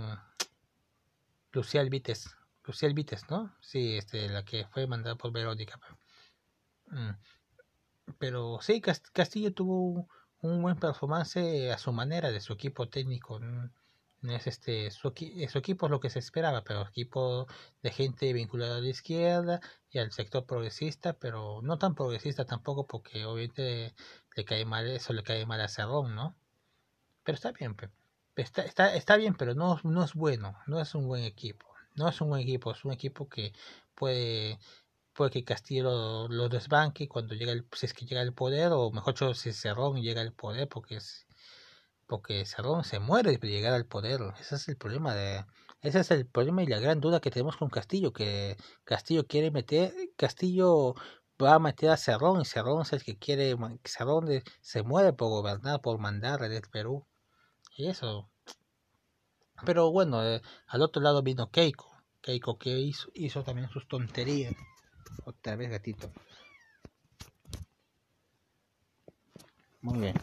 Lucía 1.52 1.83
Vites, 1.85 2.37
Lucía 2.64 2.88
Vites, 2.92 3.28
¿no? 3.31 3.55
Sí, 3.61 3.96
este, 3.98 4.28
la 4.28 4.44
que 4.44 4.66
fue 4.66 4.87
mandada 4.87 5.16
por 5.16 5.33
Verónica. 5.33 5.78
Mm. 6.87 7.11
Pero 8.18 8.59
sí, 8.61 8.81
Castillo 8.81 9.52
tuvo 9.52 10.09
un 10.40 10.62
buen 10.62 10.76
performance 10.76 11.70
a 11.72 11.78
su 11.78 11.92
manera 11.92 12.31
de 12.31 12.40
su 12.40 12.52
equipo 12.52 12.88
técnico. 12.88 13.38
No 13.38 13.70
es 14.30 14.46
este 14.46 14.90
su, 14.90 15.08
equipo 15.08 15.87
es 15.87 15.90
lo 15.90 16.00
que 16.00 16.11
se 16.11 16.18
esperaba, 16.20 16.62
pero 16.64 16.82
equipo 16.82 17.46
de 17.82 17.90
gente 17.90 18.32
vinculada 18.32 18.76
a 18.76 18.80
la 18.80 18.88
izquierda 18.88 19.61
y 19.90 19.98
al 19.98 20.12
sector 20.12 20.46
progresista, 20.46 21.14
pero 21.14 21.61
no 21.62 21.78
tan 21.78 21.94
progresista 21.94 22.44
tampoco 22.44 22.87
porque 22.87 23.24
obviamente 23.24 23.94
le 24.37 24.44
cae 24.44 24.64
mal, 24.64 24.87
eso 24.88 25.12
le 25.12 25.22
cae 25.22 25.46
mal 25.46 25.61
a 25.61 25.68
Cerrón, 25.68 26.14
¿no? 26.14 26.37
Pero 27.24 27.37
está 27.37 27.52
bien, 27.52 27.76
está, 28.37 28.62
está, 28.64 28.94
está 28.94 29.16
bien, 29.16 29.35
pero 29.35 29.54
no, 29.54 29.80
no 29.85 30.04
es 30.04 30.14
bueno, 30.14 30.56
no 30.66 30.80
es 30.80 30.94
un 30.94 31.06
buen 31.06 31.24
equipo, 31.24 31.66
no 31.96 32.08
es 32.08 32.20
un 32.20 32.28
buen 32.30 32.42
equipo, 32.42 32.72
es 32.72 32.85
un 32.85 32.92
equipo 32.92 33.28
que 33.28 33.52
puede 33.94 34.58
puede 35.14 35.30
que 35.30 35.44
Castillo 35.44 36.28
lo, 36.28 36.48
desbanque 36.48 37.08
cuando 37.08 37.35
llega 37.35 37.52
el, 37.52 37.66
si 37.72 37.87
es 37.87 37.94
que 37.94 38.06
llega 38.06 38.22
el 38.22 38.32
poder, 38.32 38.72
o 38.72 38.90
mejor 38.90 39.14
dicho, 39.14 39.35
si 39.35 39.52
Cerrón 39.52 40.00
llega 40.02 40.20
al 40.22 40.32
poder, 40.32 40.68
porque 40.68 40.96
es, 40.96 41.26
porque 42.06 42.44
Cerrón 42.44 42.84
se 42.84 42.98
muere 42.98 43.38
de 43.38 43.48
llegar 43.48 43.72
al 43.74 43.86
poder. 43.86 44.20
Ese 44.40 44.56
es 44.56 44.68
el 44.68 44.76
problema 44.76 45.14
de, 45.14 45.44
ese 45.80 46.00
es 46.00 46.10
el 46.10 46.26
problema 46.26 46.62
y 46.62 46.66
la 46.66 46.78
gran 46.78 47.00
duda 47.00 47.20
que 47.20 47.30
tenemos 47.30 47.56
con 47.56 47.68
Castillo, 47.68 48.12
que 48.12 48.56
Castillo 48.84 49.26
quiere 49.26 49.50
meter, 49.50 49.92
Castillo 50.16 50.94
va 51.42 51.54
a 51.54 51.58
meter 51.58 51.90
a 51.90 51.96
Cerrón 51.96 52.40
y 52.40 52.44
Cerrón 52.44 52.82
es 52.82 52.92
el 52.92 53.02
que 53.02 53.18
quiere, 53.18 53.56
Cerrón 53.84 54.28
se 54.60 54.82
muere 54.82 55.12
por 55.12 55.28
gobernar, 55.28 55.80
por 55.80 55.98
mandar 55.98 56.42
el 56.44 56.62
Perú. 56.70 57.06
Y 57.76 57.88
eso. 57.88 58.30
Pero 59.64 59.90
bueno, 59.90 60.24
eh, 60.24 60.42
al 60.68 60.82
otro 60.82 61.02
lado 61.02 61.22
vino 61.22 61.50
Keiko. 61.50 61.90
Keiko 62.20 62.58
que 62.58 62.78
hizo, 62.78 63.10
hizo 63.14 63.42
también 63.42 63.68
sus 63.70 63.88
tonterías. 63.88 64.54
Otra 65.24 65.56
vez 65.56 65.70
gatito. 65.70 66.12
Muy 69.80 69.98
bien. 69.98 70.14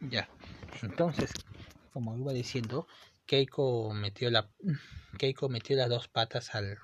Ya. 0.00 0.28
Entonces, 0.82 1.32
como 1.92 2.16
iba 2.16 2.32
diciendo, 2.32 2.86
Keiko 3.26 3.92
metió 3.92 4.30
la 4.30 4.50
Keiko 5.18 5.48
metió 5.48 5.76
las 5.76 5.88
dos 5.88 6.08
patas 6.08 6.54
al, 6.54 6.78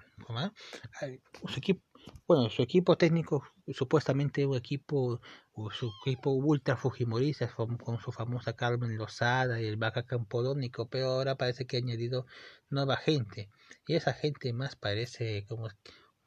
al 1.01 1.21
su 1.49 1.59
equipo 1.59 1.83
bueno, 2.27 2.51
su 2.51 2.63
equipo 2.63 2.97
técnico, 2.97 3.45
supuestamente 3.73 4.47
un 4.47 4.57
equipo, 4.57 5.21
su 5.73 5.93
equipo 6.03 6.31
ultra 6.31 6.77
fujimorista 6.77 7.49
con, 7.49 7.79
su 8.01 8.13
famosa 8.13 8.55
Carmen 8.55 8.97
Lozada 8.97 9.61
y 9.61 9.67
el 9.67 9.77
Vaca 9.77 10.05
Campodónico, 10.05 10.89
pero 10.89 11.07
ahora 11.07 11.37
parece 11.37 11.67
que 11.67 11.77
ha 11.77 11.81
añadido 11.81 12.27
nueva 12.69 12.97
gente. 12.97 13.49
Y 13.87 13.95
esa 13.95 14.13
gente 14.13 14.53
más 14.53 14.77
parece 14.77 15.45
como, 15.47 15.69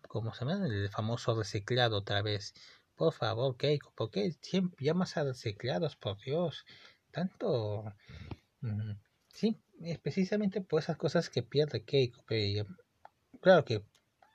como 0.08 0.34
se 0.34 0.46
llama, 0.46 0.66
el 0.68 0.90
famoso 0.90 1.36
reciclado 1.38 1.98
otra 1.98 2.22
vez. 2.22 2.54
Por 3.00 3.14
favor, 3.14 3.56
Keiko, 3.56 3.94
¿por 3.96 4.12
qué 4.12 4.34
siempre 4.42 4.86
llamas 4.86 5.16
a 5.16 5.24
reciclados, 5.24 5.96
por 5.96 6.20
Dios? 6.20 6.66
Tanto... 7.12 7.86
Mm, 8.60 8.92
sí, 9.34 9.58
es 9.82 10.00
precisamente 10.00 10.60
por 10.60 10.82
esas 10.82 10.98
cosas 10.98 11.30
que 11.30 11.42
pierde 11.42 11.86
Keiko. 11.86 12.26
Pero, 12.28 12.68
claro 13.40 13.64
que 13.64 13.84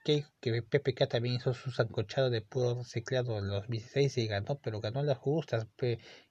que, 0.03 0.25
que 0.41 0.63
PPK 0.63 1.07
también 1.07 1.35
hizo 1.35 1.53
su 1.53 1.69
sancochado 1.69 2.31
de 2.31 2.41
puro 2.41 2.73
reciclado 2.75 3.37
en 3.37 3.49
los 3.49 3.67
16 3.67 4.17
y 4.17 4.27
ganó, 4.27 4.59
pero 4.59 4.81
ganó 4.81 5.03
las 5.03 5.19
justas 5.19 5.67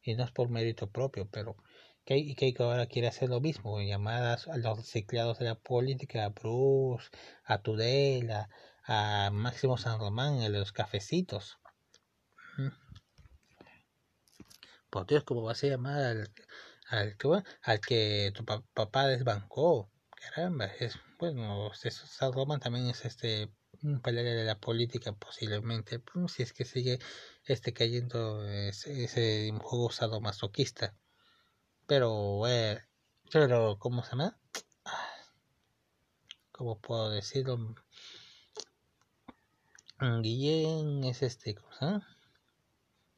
y 0.02 0.14
no 0.14 0.24
es 0.24 0.32
por 0.32 0.48
mérito 0.48 0.90
propio, 0.90 1.28
pero 1.30 1.56
Keiko 2.04 2.64
ahora 2.64 2.86
quiere 2.86 3.08
hacer 3.08 3.28
lo 3.28 3.40
mismo, 3.40 3.80
llamar 3.80 4.38
a 4.48 4.56
los 4.58 4.78
reciclados 4.78 5.38
de 5.38 5.44
la 5.46 5.54
política, 5.54 6.24
a 6.24 6.30
Bruce, 6.30 7.10
a 7.44 7.62
Tudela, 7.62 8.48
a 8.84 9.30
Máximo 9.32 9.76
San 9.78 10.00
Román, 10.00 10.40
a 10.40 10.48
los 10.48 10.72
cafecitos. 10.72 11.58
Por 14.90 15.06
Dios, 15.06 15.24
¿cómo 15.24 15.42
vas 15.42 15.62
a 15.64 15.66
llamar 15.66 16.00
al, 16.00 16.30
al, 16.88 17.16
al 17.62 17.80
que 17.80 18.32
tu 18.34 18.44
papá 18.44 19.08
desbancó? 19.08 19.90
Caramba, 20.10 20.66
es, 20.66 20.98
bueno, 21.18 21.70
San 21.74 22.32
Román 22.32 22.60
también 22.60 22.86
es 22.86 23.04
este 23.04 23.50
pelea 24.02 24.22
de 24.22 24.44
la 24.44 24.58
política 24.58 25.12
posiblemente, 25.12 25.98
pues, 25.98 26.32
si 26.32 26.42
es 26.42 26.52
que 26.52 26.64
sigue 26.64 26.98
este 27.44 27.72
cayendo 27.72 28.46
ese, 28.48 29.50
juego 29.60 29.90
sadomasoquista. 29.90 30.94
Pero, 31.86 32.46
eh, 32.48 32.80
pero, 33.32 33.78
¿cómo 33.78 34.02
se 34.02 34.10
llama? 34.12 34.38
¿Cómo 36.52 36.78
puedo 36.80 37.10
decirlo? 37.10 37.58
Mm, 39.98 40.22
Guillén 40.22 41.04
es 41.04 41.22
este, 41.22 41.54
¿cómo 41.54 41.72
se 41.72 41.84
llama? 41.84 42.13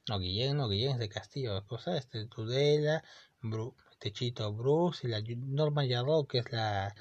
No, 0.08 0.18
Guillén, 0.18 0.56
no, 0.56 0.68
Guillén 0.68 0.92
es 0.92 0.98
de 0.98 1.08
Castillo, 1.08 1.66
cosa, 1.66 1.96
este, 1.96 2.26
Tudela, 2.26 3.02
Bru, 3.40 3.74
Techito 3.98 4.52
Bruce 4.52 5.06
y 5.06 5.10
la 5.10 5.20
Norma 5.36 5.84
Yarro, 5.84 6.26
que 6.26 6.38
es 6.38 6.52
la 6.52 6.94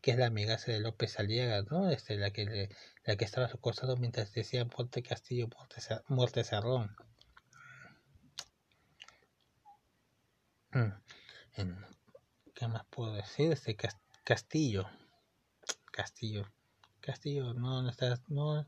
que 0.00 0.12
es 0.12 0.18
la 0.18 0.26
amiga 0.26 0.56
de 0.56 0.80
López 0.80 1.18
Aliaga, 1.18 1.62
¿no? 1.62 1.90
Este, 1.90 2.16
la 2.16 2.30
que 2.30 2.68
la 3.04 3.16
que 3.16 3.24
estaba 3.24 3.46
a 3.46 3.50
su 3.50 3.58
costado 3.58 3.96
mientras 3.96 4.32
decían 4.32 4.70
Ponte 4.70 5.02
Castillo, 5.02 5.48
muerte, 5.48 5.80
muerte 6.08 6.44
Cerrón. 6.44 6.94
Mm, 10.72 10.92
¿Qué 12.54 12.68
más 12.68 12.84
puedo 12.90 13.14
decir? 13.14 13.52
Este 13.52 13.76
Castillo. 14.24 14.88
Castillo. 15.92 16.44
Castillo, 17.00 17.54
no, 17.54 17.82
no 17.82 17.90
está, 17.90 18.20
no, 18.28 18.66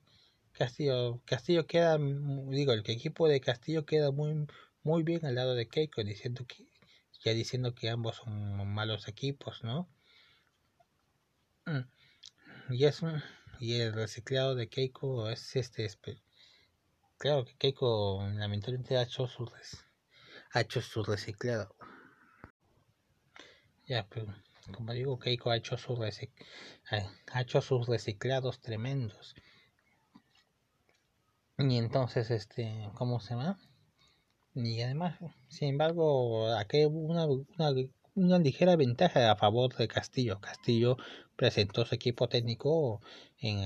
Castillo, 0.60 1.22
Castillo 1.24 1.66
queda, 1.66 1.96
digo, 1.96 2.72
el 2.74 2.80
equipo 2.80 3.28
de 3.28 3.40
Castillo 3.40 3.86
queda 3.86 4.10
muy, 4.10 4.46
muy 4.82 5.02
bien 5.02 5.24
al 5.24 5.36
lado 5.36 5.54
de 5.54 5.66
Keiko, 5.66 6.04
diciendo 6.04 6.44
que, 6.46 6.66
ya 7.24 7.32
diciendo 7.32 7.74
que 7.74 7.88
ambos 7.88 8.16
son 8.16 8.68
malos 8.68 9.08
equipos, 9.08 9.64
¿no? 9.64 9.88
Mm. 11.64 12.74
Y 12.74 12.84
es 12.84 13.00
y 13.58 13.80
el 13.80 13.94
reciclado 13.94 14.54
de 14.54 14.68
Keiko 14.68 15.30
es 15.30 15.56
este, 15.56 15.88
claro 17.16 17.46
que 17.46 17.56
Keiko 17.56 18.28
lamentablemente 18.34 18.98
ha 18.98 19.02
hecho 19.04 19.26
su, 19.28 19.50
ha 20.52 20.60
hecho 20.60 20.82
su 20.82 21.02
reciclado. 21.02 21.74
Ya, 23.86 24.06
pero 24.10 24.26
como 24.74 24.92
digo, 24.92 25.18
Keiko 25.18 25.52
ha 25.52 25.56
hecho, 25.56 25.78
su 25.78 25.98
ha 26.02 27.40
hecho 27.40 27.62
sus 27.62 27.86
reciclados 27.88 28.60
tremendos. 28.60 29.34
Y 31.68 31.76
entonces, 31.76 32.30
este, 32.30 32.88
¿cómo 32.94 33.20
se 33.20 33.34
llama? 33.34 33.58
Y 34.54 34.80
además, 34.80 35.18
sin 35.48 35.68
embargo, 35.68 36.54
aquí 36.54 36.84
una, 36.86 37.26
una, 37.26 37.72
una 38.14 38.38
ligera 38.38 38.76
ventaja 38.76 39.30
a 39.30 39.36
favor 39.36 39.76
de 39.76 39.86
Castillo. 39.86 40.40
Castillo 40.40 40.96
presentó 41.36 41.84
su 41.84 41.94
equipo 41.94 42.28
técnico 42.28 43.00
en 43.38 43.60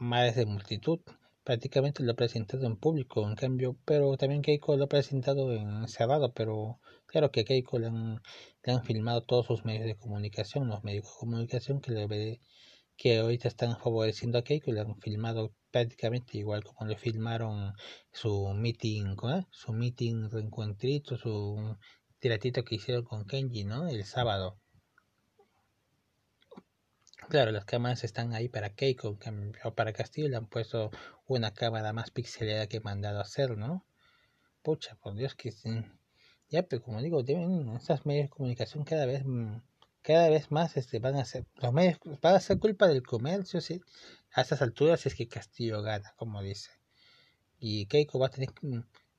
más 0.00 0.36
de 0.36 0.46
multitud. 0.46 1.00
Prácticamente 1.44 2.02
lo 2.02 2.12
ha 2.12 2.16
presentado 2.16 2.66
en 2.66 2.76
público, 2.76 3.28
en 3.28 3.34
cambio, 3.34 3.76
pero 3.84 4.16
también 4.16 4.42
Keiko 4.42 4.76
lo 4.76 4.84
ha 4.84 4.88
presentado 4.88 5.52
en 5.52 5.86
cerrado, 5.86 6.32
pero 6.32 6.80
claro 7.06 7.30
que 7.30 7.44
Keiko 7.44 7.78
le 7.78 7.88
han, 7.88 8.22
le 8.64 8.72
han 8.72 8.84
filmado 8.84 9.22
todos 9.22 9.46
sus 9.46 9.64
medios 9.64 9.84
de 9.84 9.96
comunicación, 9.96 10.68
los 10.68 10.82
medios 10.82 11.04
de 11.04 11.10
comunicación 11.18 11.80
que 11.80 11.92
le 11.92 12.40
que 12.98 13.18
ahorita 13.18 13.46
están 13.46 13.78
favoreciendo 13.78 14.38
a 14.38 14.42
Keiko, 14.42 14.72
le 14.72 14.80
han 14.80 15.00
filmado 15.00 15.54
prácticamente 15.70 16.36
igual 16.36 16.64
como 16.64 16.84
le 16.84 16.98
filmaron 16.98 17.72
su 18.10 18.48
meeting, 18.54 19.14
su 19.50 19.72
meeting 19.72 20.28
reencuentrito, 20.28 21.16
su 21.16 21.76
tiratito 22.18 22.64
que 22.64 22.74
hicieron 22.74 23.04
con 23.04 23.24
Kenji, 23.24 23.64
¿no? 23.64 23.86
El 23.86 24.04
sábado. 24.04 24.58
Claro, 27.28 27.52
las 27.52 27.64
cámaras 27.64 28.02
están 28.02 28.32
ahí 28.34 28.48
para 28.48 28.74
Keiko, 28.74 29.16
o 29.64 29.74
para 29.74 29.92
Castillo 29.92 30.28
le 30.28 30.36
han 30.36 30.48
puesto 30.48 30.90
una 31.26 31.54
cámara 31.54 31.92
más 31.92 32.10
pixelada 32.10 32.66
que 32.66 32.80
mandado 32.80 33.18
a 33.18 33.22
hacer, 33.22 33.56
¿no? 33.56 33.86
Pucha, 34.62 34.96
por 34.96 35.14
Dios 35.14 35.36
que 35.36 35.52
ya, 36.50 36.64
pero 36.64 36.82
como 36.82 37.00
digo, 37.00 37.22
deben 37.22 37.76
esas 37.76 38.06
medios 38.06 38.24
de 38.24 38.30
comunicación 38.30 38.82
cada 38.84 39.06
vez 39.06 39.24
mm, 39.24 39.60
cada 40.08 40.30
vez 40.30 40.50
más 40.50 40.78
este 40.78 41.00
van 41.00 41.16
a 41.16 41.24
ser 41.26 41.44
los 41.56 41.70
medios 41.70 41.98
van 42.22 42.34
a 42.34 42.40
ser 42.40 42.58
culpa 42.58 42.88
del 42.88 43.02
comercio, 43.02 43.60
sí. 43.60 43.82
A 44.32 44.40
estas 44.40 44.62
alturas 44.62 45.04
es 45.04 45.14
que 45.14 45.28
Castillo 45.28 45.82
gana, 45.82 46.14
como 46.16 46.42
dice. 46.42 46.70
Y 47.58 47.84
Keiko 47.84 48.18
va 48.18 48.28
a 48.28 48.30
tener 48.30 48.48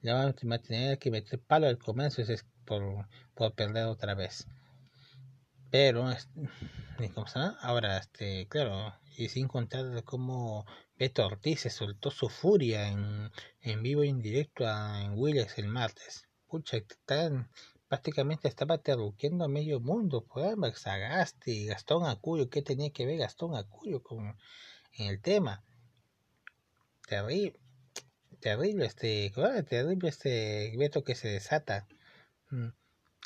le 0.02 0.14
va 0.14 0.24
a 0.24 0.34
tener 0.34 0.98
que 0.98 1.12
meter 1.12 1.40
palo 1.42 1.68
al 1.68 1.78
comercio 1.78 2.24
es 2.24 2.44
por, 2.66 3.08
por 3.36 3.54
perder 3.54 3.86
otra 3.86 4.16
vez. 4.16 4.48
Pero, 5.70 6.10
¿cómo 7.14 7.28
se 7.28 7.38
llama? 7.40 7.60
Ahora, 7.62 8.00
este, 8.00 8.48
claro, 8.48 8.96
y 9.16 9.30
sin 9.30 9.48
contar 9.48 10.04
cómo 10.04 10.66
Beto 10.98 11.24
Ortiz 11.24 11.60
se 11.60 11.70
soltó 11.70 12.10
su 12.10 12.30
furia 12.30 12.88
en, 12.88 13.30
en 13.62 13.84
vivo 13.84 14.02
e 14.02 14.08
indirecto 14.08 14.64
en 14.68 15.14
Willis 15.16 15.56
el 15.60 15.68
martes. 15.68 16.24
Pucha, 16.48 16.78
prácticamente 17.90 18.48
estaba 18.48 18.78
terruqueando 18.78 19.44
a 19.46 19.50
medio 19.50 19.80
mundo, 19.80 20.24
pues, 20.24 20.80
Sagasti, 20.80 21.66
Gastón 21.66 22.06
Acuyo, 22.06 22.50
¿qué 22.50 22.62
tenía 22.62 22.92
que 22.92 23.06
ver 23.08 23.18
Gastón 23.18 23.56
Acuyo 23.56 24.04
con 24.04 24.38
el 24.94 25.20
tema? 25.22 25.64
Terrible, 27.08 27.60
terrible 28.40 28.86
este, 28.86 29.34
terrible 29.68 30.10
este 30.10 30.74
Beto 30.78 31.04
que 31.04 31.16
se 31.16 31.30
desata. 31.30 31.88
Mm, 32.52 32.70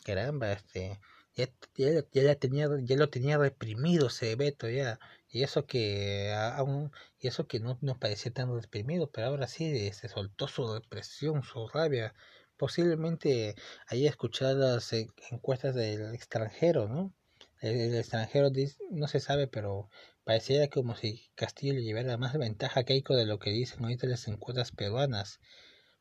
caramba, 0.06 0.54
este, 0.54 1.00
ya, 1.36 1.50
ya, 1.76 2.04
ya, 2.14 2.36
tenía, 2.36 2.70
ya 2.84 2.96
lo 2.96 3.10
tenía 3.10 3.38
reprimido 3.38 4.08
ese 4.08 4.36
Beto 4.38 4.70
ya, 4.70 4.98
y 5.28 5.44
eso 5.44 5.66
que 5.66 6.32
aún, 6.34 6.92
y 7.20 7.28
eso 7.28 7.48
que 7.48 7.60
no 7.60 7.78
nos 7.82 7.98
parecía 7.98 8.32
tan 8.32 8.54
reprimido, 8.56 9.10
pero 9.12 9.28
ahora 9.28 9.48
sí 9.48 9.92
se 9.92 10.08
soltó 10.08 10.48
su 10.48 10.74
represión, 10.74 11.44
su 11.44 11.68
rabia. 11.68 12.14
Posiblemente 12.58 13.56
haya 13.88 14.10
escuchado 14.10 14.58
las 14.76 14.94
encuestas 15.32 15.76
del 15.76 16.14
extranjero, 16.14 16.88
¿no? 16.88 17.14
El, 17.62 17.96
extranjero 17.96 18.50
no 18.92 19.08
se 19.08 19.20
sabe, 19.20 19.48
pero 19.48 19.90
parecía 20.24 20.70
como 20.70 20.96
si 20.96 21.30
Castillo 21.36 21.74
le 21.74 21.84
llevara 21.84 22.18
más 22.18 22.38
ventaja 22.38 22.82
a 22.82 22.84
Keiko 22.84 23.16
de 23.16 23.26
lo 23.26 23.40
que 23.40 23.52
dicen 23.52 23.84
ahorita 23.84 24.08
las 24.08 24.28
encuestas 24.28 24.72
peruanas. 24.72 25.40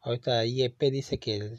Ahorita 0.00 0.44
IEP 0.44 0.80
dice 0.90 1.18
que 1.18 1.58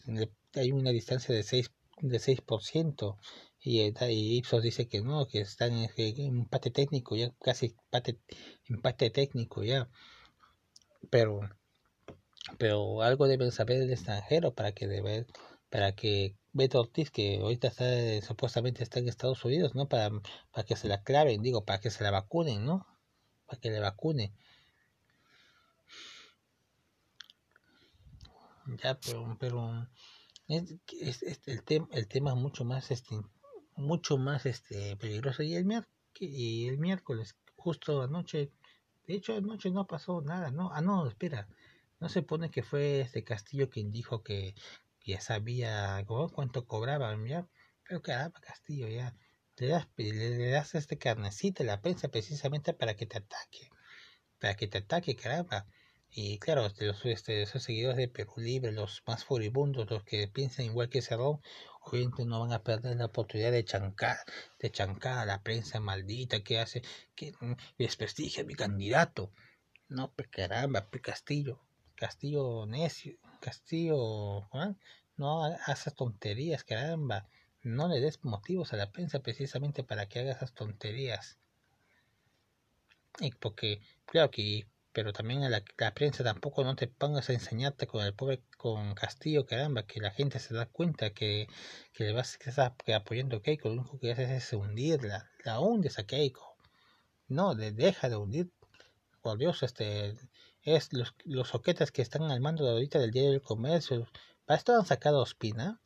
hay 0.55 0.71
una 0.71 0.91
distancia 0.91 1.33
de 1.33 1.43
6 1.43 1.71
de 2.01 2.19
6% 2.19 3.17
y, 3.61 3.81
y 3.81 4.37
Ipsos 4.37 4.61
dice 4.61 4.87
que 4.87 5.01
no, 5.01 5.27
que 5.27 5.39
están 5.39 5.71
en, 5.73 5.89
empate 5.97 6.69
técnico, 6.71 7.15
ya 7.15 7.31
casi 7.39 7.67
empate, 7.67 8.19
empate 8.67 9.09
técnico 9.09 9.63
ya. 9.63 9.89
Pero 11.09 11.41
pero 12.57 13.01
algo 13.01 13.27
deben 13.27 13.51
saber 13.51 13.81
el 13.81 13.91
extranjero 13.91 14.53
para 14.53 14.71
que 14.73 14.87
debe, 14.87 15.25
para 15.69 15.93
que 15.95 16.35
Beto 16.51 16.79
Ortiz 16.79 17.11
que 17.11 17.39
ahorita 17.39 17.67
está 17.67 17.85
supuestamente 18.25 18.83
está 18.83 18.99
en 18.99 19.09
Estados 19.09 19.43
Unidos, 19.45 19.75
¿no? 19.75 19.87
Para, 19.87 20.11
para 20.51 20.65
que 20.65 20.75
se 20.75 20.87
la 20.87 21.03
claven, 21.03 21.41
digo, 21.41 21.65
para 21.65 21.79
que 21.79 21.89
se 21.89 22.03
la 22.03 22.11
vacunen, 22.11 22.65
¿no? 22.65 22.85
Para 23.47 23.59
que 23.59 23.71
le 23.71 23.79
vacunen. 23.79 24.33
Ya, 28.81 28.97
pero, 28.99 29.35
pero 29.39 29.87
es, 30.47 31.23
es, 31.23 31.41
el 31.47 31.63
tema 31.63 31.87
el 31.91 32.07
tema 32.07 32.31
es 32.31 32.37
mucho 32.37 32.63
más 32.65 32.91
este 32.91 33.15
mucho 33.75 34.17
más 34.17 34.45
este 34.45 34.95
peligroso 34.97 35.43
y 35.43 35.55
el 35.55 35.65
y 36.19 36.67
el 36.67 36.77
miércoles 36.77 37.35
justo 37.55 38.01
anoche 38.01 38.51
de 39.07 39.15
hecho 39.15 39.35
anoche 39.35 39.69
no 39.71 39.85
pasó 39.85 40.21
nada 40.21 40.51
no 40.51 40.71
ah 40.71 40.81
no 40.81 41.07
espera 41.07 41.47
no 42.03 42.09
se 42.09 42.21
pone 42.21 42.51
que 42.51 42.63
fue 42.63 42.99
este 42.99 43.23
Castillo 43.23 43.69
quien 43.69 43.93
dijo 43.93 44.23
que 44.23 44.55
ya 45.05 45.21
sabía 45.21 46.03
cuánto 46.35 46.67
cobraban 46.67 47.25
ya 47.25 47.47
pero 47.87 48.01
caramba 48.01 48.41
Castillo 48.41 48.89
ya. 48.89 49.15
Le 49.57 49.67
das 49.67 49.87
le, 49.95 50.49
das 50.49 50.75
este 50.75 50.97
carnecita 50.97 51.63
la 51.63 51.81
prensa 51.81 52.09
precisamente 52.09 52.73
para 52.73 52.95
que 52.97 53.05
te 53.05 53.19
ataque 53.19 53.69
para 54.37 54.55
que 54.57 54.67
te 54.67 54.79
ataque 54.79 55.15
caramba. 55.15 55.65
Y 56.09 56.39
claro, 56.39 56.63
los, 56.63 57.05
este, 57.05 57.45
seguidores 57.45 57.97
de 57.97 58.09
Perú 58.09 58.33
Libre, 58.37 58.73
los 58.73 59.01
más 59.07 59.23
furibundos, 59.23 59.89
los 59.89 60.03
que 60.03 60.27
piensan 60.27 60.65
igual 60.65 60.89
que 60.89 61.01
Cerrón, 61.01 61.39
obviamente 61.81 62.25
no 62.25 62.41
van 62.41 62.51
a 62.51 62.63
perder 62.63 62.97
la 62.97 63.05
oportunidad 63.05 63.53
de 63.53 63.63
chancar, 63.63 64.17
de 64.59 64.71
chancar 64.71 65.19
a 65.19 65.25
la 65.25 65.41
prensa 65.41 65.79
maldita 65.79 66.43
que 66.43 66.59
hace, 66.59 66.81
que 67.15 67.31
mm, 67.39 67.53
desprestigia 67.77 68.43
a 68.43 68.45
mi 68.45 68.55
candidato. 68.55 69.31
No, 69.87 70.11
pues 70.13 70.27
caramba, 70.27 70.89
Castillo, 71.01 71.61
Castillo 71.95 72.65
necio, 72.65 73.17
Castillo, 73.39 74.43
¿ah? 74.53 74.75
no 75.17 75.43
hagas 75.43 75.93
tonterías, 75.95 76.63
caramba. 76.63 77.27
No 77.61 77.87
le 77.87 78.01
des 78.01 78.23
motivos 78.23 78.73
a 78.73 78.77
la 78.77 78.91
prensa 78.91 79.19
precisamente 79.19 79.83
para 79.83 80.07
que 80.07 80.19
haga 80.19 80.33
esas 80.33 80.53
tonterías. 80.53 81.37
Y 83.19 83.31
porque, 83.31 83.81
claro 84.05 84.31
que 84.31 84.67
pero 84.93 85.11
también 85.11 85.43
a 85.43 85.49
la, 85.49 85.63
prensa 85.93 86.23
tampoco 86.23 86.63
no 86.63 86.75
te 86.75 86.87
pongas 86.87 87.29
a 87.29 87.33
enseñarte 87.33 87.87
con 87.87 88.05
el 88.05 88.13
pobre 88.13 88.43
con 88.57 88.93
Castillo, 88.93 89.45
caramba, 89.45 89.87
que 89.87 89.99
la 89.99 90.11
gente 90.11 90.39
se 90.39 90.53
da 90.53 90.67
cuenta 90.67 91.09
que, 91.09 91.47
que 91.93 92.03
le 92.05 92.13
vas 92.13 92.37
que 92.37 92.49
estás 92.51 92.71
apoyando 92.93 93.37
a 93.37 93.41
Keiko, 93.41 93.69
lo 93.69 93.81
único 93.81 93.99
que 93.99 94.11
haces 94.11 94.29
es 94.29 94.53
hundirla, 94.53 95.29
la 95.43 95.59
hundes 95.59 95.97
a 95.99 96.05
Keiko. 96.05 96.55
No, 97.27 97.55
de, 97.55 97.71
deja 97.71 98.07
de 98.09 98.17
hundir, 98.17 98.51
por 99.21 99.39
Dios, 99.39 99.63
este, 99.63 100.15
es 100.63 100.93
los, 100.93 101.13
los 101.25 101.49
soquetas 101.49 101.91
que 101.91 102.01
están 102.01 102.23
al 102.23 102.41
mando 102.41 102.63
de 102.63 102.71
ahorita 102.71 102.99
del 102.99 103.11
Diario 103.11 103.31
del 103.31 103.41
Comercio. 103.41 104.07
Para 104.45 104.57
esto 104.57 104.75
han 104.75 104.85
sacado 104.85 105.19
a 105.19 105.23
Ospina. 105.23 105.81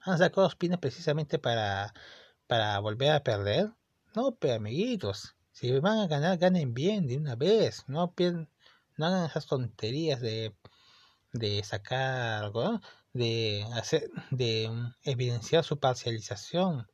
Han 0.00 0.18
sacado 0.18 0.42
a 0.42 0.48
Ospina 0.48 0.78
precisamente 0.78 1.38
para, 1.38 1.94
para 2.46 2.78
volver 2.80 3.12
a 3.12 3.22
perder. 3.22 3.72
No, 4.14 4.34
pero 4.36 4.54
amiguitos, 4.54 5.36
si 5.52 5.72
van 5.80 5.98
a 5.98 6.06
ganar, 6.06 6.38
ganen 6.38 6.74
bien 6.74 7.06
de 7.06 7.16
una 7.16 7.36
vez. 7.36 7.84
No, 7.88 8.14
no 8.96 9.06
hagan 9.06 9.26
esas 9.26 9.46
tonterías 9.46 10.20
de, 10.20 10.54
de 11.32 11.62
sacar 11.64 12.44
algo, 12.44 12.80
de 13.12 13.64
hacer, 13.74 14.10
de 14.30 14.70
evidenciar 15.02 15.64
su 15.64 15.78
parcialización. 15.78 16.88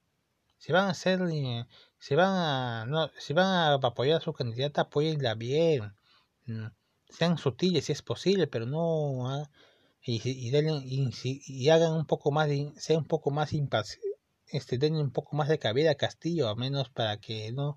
Si 0.59 0.73
van 0.73 0.87
a 0.87 0.91
hacer, 0.91 1.21
si 1.99 2.15
van 2.15 2.35
a, 2.35 2.87
no, 2.87 3.11
si 3.19 3.33
van 3.35 3.47
a 3.47 3.75
apoyar 3.75 4.19
a 4.19 4.25
su 4.25 4.33
candidata, 4.33 4.83
apoyenla 4.83 5.35
bien. 5.35 5.95
Sean 7.09 7.39
sutiles 7.39 7.85
si 7.87 7.93
es 7.93 8.03
posible, 8.03 8.47
pero 8.47 8.67
no 8.67 9.29
ah, 9.29 9.51
y, 10.03 10.21
y, 10.29 11.11
y, 11.47 11.69
hagan 11.71 11.93
un 11.93 12.07
poco 12.07 12.31
más 12.31 12.49
de, 12.49 12.73
sea 12.77 12.99
un 12.99 13.07
poco 13.07 13.31
más 13.31 13.53
este 14.49 14.79
denle 14.79 15.01
un 15.01 15.11
poco 15.13 15.37
más 15.37 15.49
de 15.49 15.59
cabida 15.59 15.93
a 15.93 15.95
Castillo, 15.97 16.49
a 16.49 16.55
menos 16.55 16.91
para 16.91 17.19
que 17.19 17.53
no 17.53 17.77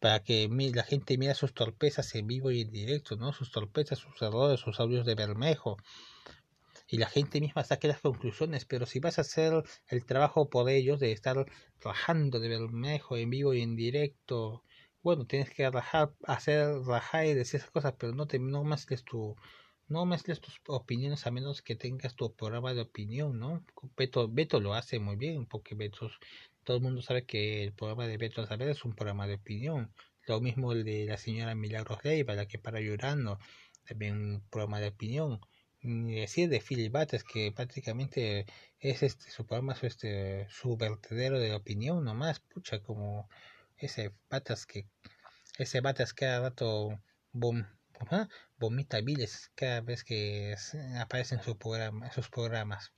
para 0.00 0.22
que 0.22 0.48
la 0.48 0.82
gente 0.84 1.18
mira 1.18 1.34
sus 1.34 1.54
torpezas 1.54 2.14
en 2.14 2.26
vivo 2.26 2.50
y 2.50 2.60
en 2.62 2.70
directo, 2.70 3.16
¿no? 3.16 3.32
Sus 3.32 3.50
torpezas, 3.50 3.98
sus 3.98 4.20
errores, 4.22 4.60
sus 4.60 4.78
audios 4.80 5.04
de 5.06 5.14
Bermejo. 5.14 5.76
Y 6.88 6.98
la 6.98 7.08
gente 7.08 7.40
misma 7.40 7.64
saque 7.64 7.88
las 7.88 8.00
conclusiones, 8.00 8.64
pero 8.64 8.86
si 8.86 9.00
vas 9.00 9.18
a 9.18 9.22
hacer 9.22 9.62
el 9.88 10.06
trabajo 10.06 10.48
por 10.48 10.70
ellos, 10.70 11.00
de 11.00 11.12
estar 11.12 11.44
trabajando 11.80 12.40
de 12.40 12.48
Bermejo 12.48 13.16
en 13.16 13.30
vivo 13.30 13.54
y 13.54 13.62
en 13.62 13.76
directo, 13.76 14.62
bueno, 15.02 15.26
tienes 15.26 15.50
que 15.50 15.70
rajar, 15.70 16.12
hacer 16.24 16.80
rajar 16.82 17.26
y 17.26 17.34
decir 17.34 17.60
esas 17.60 17.70
cosas, 17.70 17.94
pero 17.98 18.14
no, 18.14 18.26
te, 18.26 18.38
no 18.38 18.64
mezcles 18.64 19.04
tu, 19.04 19.36
no 19.88 20.04
mezcles 20.06 20.40
tus 20.40 20.60
opiniones 20.66 21.26
a 21.26 21.30
menos 21.30 21.62
que 21.62 21.76
tengas 21.76 22.14
tu 22.14 22.34
programa 22.34 22.74
de 22.74 22.82
opinión, 22.82 23.38
¿no? 23.38 23.64
Beto, 23.96 24.28
Beto 24.28 24.60
lo 24.60 24.74
hace 24.74 24.98
muy 24.98 25.16
bien, 25.16 25.46
porque 25.46 25.74
Beto, 25.74 26.10
todo 26.64 26.76
el 26.76 26.82
mundo 26.82 27.00
sabe 27.02 27.24
que 27.24 27.64
el 27.64 27.72
programa 27.72 28.06
de 28.06 28.18
Beto 28.18 28.46
Saber 28.46 28.68
es 28.68 28.84
un 28.84 28.94
programa 28.94 29.26
de 29.26 29.34
opinión. 29.34 29.92
Lo 30.26 30.40
mismo 30.40 30.72
el 30.72 30.84
de 30.84 31.06
la 31.06 31.16
señora 31.16 31.54
Milagros 31.54 32.04
Leiva, 32.04 32.34
la 32.34 32.46
que 32.46 32.58
para 32.58 32.80
llorando, 32.80 33.38
también 33.86 34.34
un 34.34 34.40
programa 34.50 34.80
de 34.80 34.88
opinión. 34.88 35.40
Ni 35.80 36.20
decir 36.20 36.50
de 36.50 36.60
Phil 36.60 36.90
Bates, 36.90 37.24
que 37.24 37.52
prácticamente 37.52 38.44
es 38.80 39.02
este 39.02 39.30
su 39.30 39.46
programa, 39.46 39.74
su, 39.74 39.86
este, 39.86 40.46
su 40.50 40.76
vertedero 40.76 41.38
de 41.38 41.54
opinión 41.54 42.04
nomás, 42.04 42.40
pucha, 42.40 42.82
como 42.82 43.28
ese 43.78 44.12
Batas 44.30 44.66
que, 44.66 44.86
ese 45.58 45.80
Batas 45.80 46.14
cada 46.14 46.40
rato 46.40 47.00
boom, 47.32 47.66
vomita 48.58 49.00
viles 49.00 49.50
cada 49.54 49.80
vez 49.80 50.04
que 50.04 50.54
aparecen 50.98 51.42
su 51.42 51.56
programa, 51.58 52.10
sus 52.12 52.28
programas. 52.28 52.92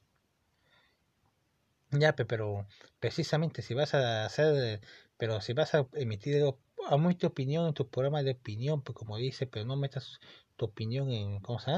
Ya, 1.93 2.15
pero 2.15 2.67
precisamente 3.01 3.63
si 3.63 3.75
vas 3.75 3.95
a 3.95 4.25
hacer, 4.25 4.81
pero 5.17 5.41
si 5.41 5.53
vas 5.55 5.75
a 5.75 5.89
emitir 5.95 6.45
a 6.89 6.97
muy 6.97 7.15
tu 7.17 7.27
opinión 7.27 7.67
en 7.67 7.75
tu 7.75 7.89
programa 7.89 8.23
de 8.23 8.33
opinión, 8.33 8.83
pues 8.83 8.97
como 8.97 9.17
dice, 9.17 9.47
pero 9.47 9.65
no 9.67 9.77
metas 9.77 10.21
tu 10.57 10.67
opinión 10.67 11.11
en, 11.11 11.41
¿cómo 11.41 11.59
se? 11.59 11.73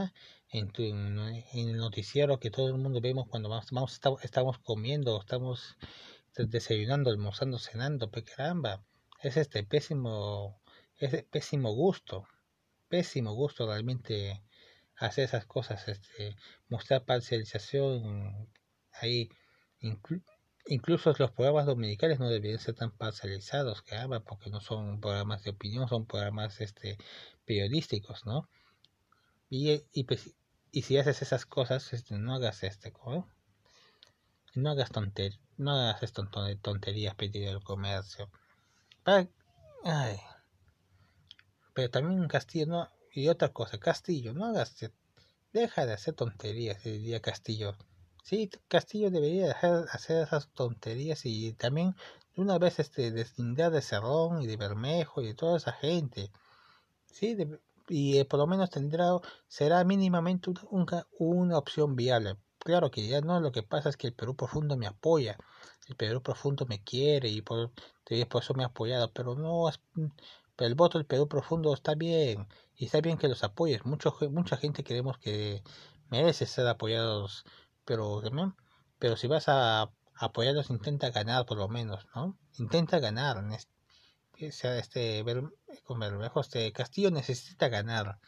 En, 0.50 0.70
tu, 0.70 0.82
en, 0.82 1.18
el 1.18 1.76
noticiero 1.76 2.38
que 2.40 2.50
todo 2.50 2.68
el 2.68 2.74
mundo 2.74 3.00
vemos 3.00 3.26
cuando 3.28 3.48
vamos, 3.48 3.70
vamos 3.70 4.00
estamos 4.22 4.58
comiendo, 4.58 5.18
estamos 5.18 5.76
desayunando, 6.36 7.10
almorzando, 7.10 7.58
cenando, 7.58 8.10
pues 8.10 8.24
caramba, 8.24 8.84
es 9.22 9.36
este 9.36 9.64
pésimo, 9.64 10.60
es 10.98 11.22
pésimo 11.24 11.72
gusto, 11.72 12.26
pésimo 12.88 13.32
gusto 13.34 13.66
realmente 13.66 14.42
hacer 14.96 15.24
esas 15.24 15.46
cosas, 15.46 15.88
este, 15.88 16.36
mostrar 16.68 17.04
parcialización 17.04 18.48
ahí 19.00 19.28
incluso 20.66 21.12
los 21.18 21.32
programas 21.32 21.66
dominicales 21.66 22.18
no 22.18 22.28
deberían 22.28 22.60
ser 22.60 22.74
tan 22.74 22.90
parcializados, 22.92 23.82
caramba, 23.82 24.20
porque 24.20 24.50
no 24.50 24.60
son 24.60 25.00
programas 25.00 25.42
de 25.42 25.50
opinión, 25.50 25.88
son 25.88 26.06
programas 26.06 26.60
este, 26.60 26.98
periodísticos, 27.44 28.24
¿no? 28.26 28.48
Y, 29.50 29.82
y, 29.92 30.04
pues, 30.04 30.34
si 30.82 30.96
haces 30.98 31.22
esas 31.22 31.46
cosas, 31.46 31.92
este, 31.92 32.16
no 32.16 32.34
hagas 32.34 32.62
este, 32.62 32.92
¿no? 33.04 33.28
No 34.54 34.70
hagas 34.70 34.90
tonterías, 34.90 35.40
no 35.56 35.72
hagas 35.72 36.12
tonterías 36.12 37.14
pedido 37.14 37.52
el 37.52 37.62
comercio. 37.62 38.30
Ay. 39.04 40.18
Pero 41.74 41.90
también 41.90 42.28
Castillo, 42.28 42.66
no, 42.66 42.88
y 43.12 43.28
otra 43.28 43.48
cosa, 43.48 43.78
Castillo, 43.78 44.32
no 44.32 44.46
hagas, 44.46 44.76
deja 45.52 45.86
de 45.86 45.92
hacer 45.92 46.14
tonterías, 46.14 46.82
diría 46.84 47.20
Castillo 47.20 47.76
Sí, 48.22 48.50
Castillo 48.68 49.10
debería 49.10 49.48
dejar 49.48 49.86
hacer 49.90 50.22
esas 50.22 50.48
tonterías 50.52 51.26
y 51.26 51.52
también 51.54 51.96
de 52.36 52.42
una 52.42 52.56
vez 52.58 52.78
este 52.78 53.10
deslindar 53.10 53.72
de 53.72 53.82
Cerrón 53.82 54.42
y 54.42 54.46
de 54.46 54.56
Bermejo 54.56 55.22
y 55.22 55.26
de 55.26 55.34
toda 55.34 55.56
esa 55.56 55.72
gente. 55.72 56.30
Sí, 57.06 57.36
y 57.88 58.18
eh, 58.18 58.24
por 58.24 58.38
lo 58.38 58.46
menos 58.46 58.70
tendrá 58.70 59.18
será 59.48 59.82
mínimamente 59.84 60.50
una, 60.70 61.06
una, 61.18 61.58
opción 61.58 61.96
viable. 61.96 62.36
Claro 62.58 62.90
que 62.92 63.08
ya 63.08 63.20
no, 63.20 63.40
lo 63.40 63.50
que 63.50 63.64
pasa 63.64 63.88
es 63.88 63.96
que 63.96 64.06
el 64.08 64.14
Perú 64.14 64.36
Profundo 64.36 64.76
me 64.76 64.86
apoya, 64.86 65.36
el 65.88 65.96
Perú 65.96 66.22
Profundo 66.22 66.66
me 66.66 66.82
quiere 66.82 67.28
y 67.28 67.42
por, 67.42 67.72
eso 68.08 68.54
me 68.54 68.64
ha 68.64 68.66
apoyado, 68.66 69.12
pero 69.12 69.34
no 69.34 69.70
pero 70.56 70.68
el 70.68 70.74
voto 70.74 70.98
del 70.98 71.06
Perú 71.06 71.28
Profundo 71.28 71.72
está 71.74 71.94
bien 71.94 72.46
y 72.76 72.86
está 72.86 73.00
bien 73.00 73.18
que 73.18 73.28
los 73.28 73.42
apoyes. 73.42 73.84
Mucho, 73.84 74.16
mucha 74.30 74.56
gente 74.56 74.84
queremos 74.84 75.18
que 75.18 75.62
merece 76.10 76.46
ser 76.46 76.66
apoyados 76.68 77.44
pero 77.84 78.22
pero 78.98 79.16
si 79.16 79.26
vas 79.26 79.48
a 79.48 79.90
apoyarlos 80.14 80.70
intenta 80.70 81.10
ganar 81.10 81.46
por 81.46 81.58
lo 81.58 81.68
menos, 81.68 82.06
¿no? 82.14 82.38
Intenta 82.58 83.00
ganar, 83.00 83.42
sea 84.50 84.78
este 84.78 85.22
ver, 85.22 85.42
con 85.84 86.00
este 86.02 86.72
Castillo 86.72 87.10
necesita 87.10 87.68
ganar, 87.68 88.18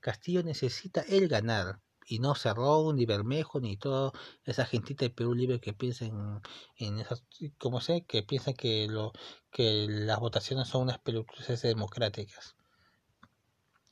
Castillo 0.00 0.42
necesita 0.42 1.02
el 1.02 1.28
ganar 1.28 1.80
y 2.06 2.18
no 2.18 2.34
Cerrón 2.34 2.96
ni 2.96 3.06
Bermejo 3.06 3.60
ni 3.60 3.76
toda 3.76 4.12
esa 4.44 4.64
gentita 4.66 5.04
de 5.04 5.10
Perú 5.10 5.34
Libre 5.34 5.60
que 5.60 5.72
piensa 5.72 6.04
en, 6.04 6.98
esas 6.98 7.24
como 7.58 7.80
sé 7.80 8.04
que 8.06 8.22
piensa 8.22 8.52
que 8.52 8.86
lo 8.88 9.12
que 9.50 9.86
las 9.88 10.18
votaciones 10.20 10.68
son 10.68 10.82
unas 10.82 10.98
pelucas 10.98 11.62
democráticas 11.62 12.56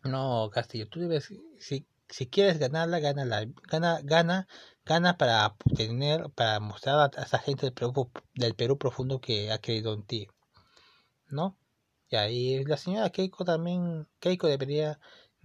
no 0.03 0.51
Castillo 0.53 0.88
tú 0.88 1.01
debes 1.01 1.33
si 1.59 1.87
si 2.11 2.27
quieres 2.27 2.59
ganarla, 2.59 2.99
gana, 2.99 3.25
gana, 3.25 4.01
gana, 4.03 4.49
gana 4.85 5.16
para 5.16 5.55
tener, 5.77 6.31
para 6.31 6.61
mostrar 6.61 7.11
a 7.16 7.23
esa 7.23 7.38
gente 7.38 7.66
del 7.66 7.73
Perú, 7.73 8.11
del 8.35 8.55
Perú 8.55 8.79
profundo 8.79 9.20
que 9.20 9.53
ha 9.53 9.59
creído 9.59 9.94
en 9.94 10.03
ti, 10.03 10.29
¿no? 11.29 11.57
Y 12.09 12.16
ahí 12.16 12.64
la 12.64 12.77
señora 12.77 13.11
Keiko 13.11 13.44
también, 13.44 14.09
Keiko 14.18 14.49
debería, 14.49 14.99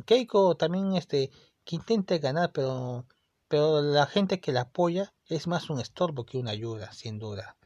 Keiko 0.06 0.58
también, 0.58 0.96
este, 0.96 1.30
que 1.66 1.76
intente 1.76 2.20
ganar, 2.20 2.52
pero, 2.54 3.06
pero 3.48 3.82
la 3.82 4.06
gente 4.06 4.40
que 4.40 4.52
la 4.52 4.62
apoya 4.62 5.14
es 5.28 5.48
más 5.48 5.70
un 5.70 5.80
estorbo 5.80 6.26
que 6.26 6.38
una 6.38 6.52
ayuda, 6.52 6.94
sin 6.94 7.20
duda. 7.20 7.58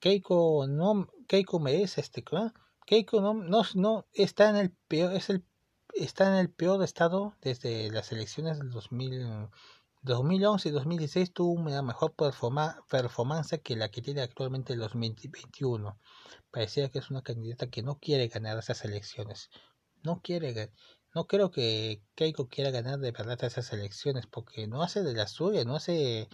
Keiko 0.00 0.66
no, 0.68 1.08
Keiko 1.26 1.58
merece 1.58 2.00
este, 2.00 2.22
Keiko 2.86 3.20
no, 3.20 3.62
no, 3.74 4.06
está 4.12 4.50
en 4.50 4.56
el 4.56 4.70
peor, 4.88 5.12
es 5.14 5.30
el 5.30 5.44
está 5.94 6.28
en 6.28 6.34
el 6.34 6.50
peor 6.50 6.82
estado 6.84 7.34
desde 7.40 7.90
las 7.90 8.12
elecciones 8.12 8.58
del 8.58 8.70
2000, 8.70 9.48
2011 10.02 10.68
y 10.68 10.72
2016 10.72 11.32
tuvo 11.32 11.52
una 11.52 11.82
mejor 11.82 12.14
performance 12.14 13.60
que 13.62 13.76
la 13.76 13.88
que 13.90 14.02
tiene 14.02 14.20
actualmente 14.22 14.74
el 14.74 14.78
2021. 14.80 15.98
Parecía 16.50 16.90
que 16.90 16.98
es 16.98 17.10
una 17.10 17.22
candidata 17.22 17.68
que 17.68 17.82
no 17.82 17.98
quiere 17.98 18.28
ganar 18.28 18.58
esas 18.58 18.84
elecciones. 18.84 19.50
No 20.02 20.20
quiere 20.22 20.72
no 21.16 21.26
creo 21.26 21.50
que 21.50 22.02
Keiko 22.14 22.46
quiera 22.46 22.70
ganar 22.70 22.98
de 22.98 23.10
verdad 23.10 23.42
esas 23.42 23.72
elecciones 23.72 24.26
porque 24.26 24.66
no 24.66 24.82
hace 24.82 25.02
de 25.02 25.14
la 25.14 25.26
suya, 25.26 25.64
no 25.64 25.76
hace 25.76 26.28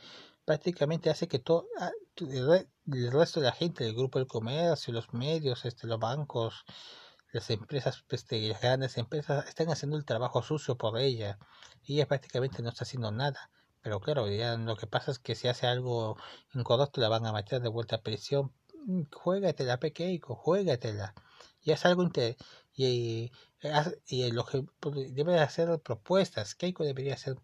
prácticamente 0.45 1.09
hace 1.09 1.29
que 1.29 1.39
todo 1.39 1.69
ah, 1.79 1.93
el 2.17 3.13
resto 3.13 3.39
de 3.39 3.47
la 3.47 3.53
gente, 3.53 3.87
el 3.87 3.95
grupo 3.95 4.19
del 4.19 4.27
comercio, 4.27 4.93
los 4.93 5.15
medios, 5.15 5.65
este 5.67 5.87
los 5.87 6.01
bancos, 6.01 6.65
las 7.33 7.49
empresas, 7.51 8.05
este, 8.11 8.41
las 8.49 8.61
grandes 8.61 8.99
empresas 8.99 9.47
están 9.47 9.71
haciendo 9.71 9.97
el 9.97 10.05
trabajo 10.05 10.43
sucio 10.43 10.77
por 10.77 10.99
ella 10.99 11.39
y 11.85 11.95
ella 11.95 12.09
prácticamente 12.09 12.61
no 12.61 12.71
está 12.71 12.83
haciendo 12.83 13.13
nada. 13.13 13.53
Pero 13.83 14.01
claro, 14.01 14.29
ya 14.29 14.57
lo 14.57 14.75
que 14.77 14.89
pasa 14.89 15.13
es 15.13 15.21
que 15.21 15.37
si 15.37 15.47
hace 15.47 15.69
algo 15.69 16.17
incorrecto 16.55 17.01
la 17.01 17.09
van 17.09 17.25
a 17.27 17.33
meter 17.33 17.63
de 17.63 17.69
vuelta 17.69 17.97
a 17.97 18.03
prisión. 18.03 18.53
Mm, 18.87 19.03
juégatela, 19.13 19.79
Pequeico, 19.79 20.35
juégatela. 20.35 21.15
Y 21.63 21.71
es 21.71 21.87
algo 21.87 22.03
inter 22.03 22.37
y, 22.75 23.31
y, 24.07 24.31
lo 24.33 24.45
que 24.45 24.65
debe 25.11 25.39
hacer 25.39 25.81
propuestas. 25.81 26.55
Keiko 26.55 26.85
debería 26.85 27.15
hacer, 27.15 27.37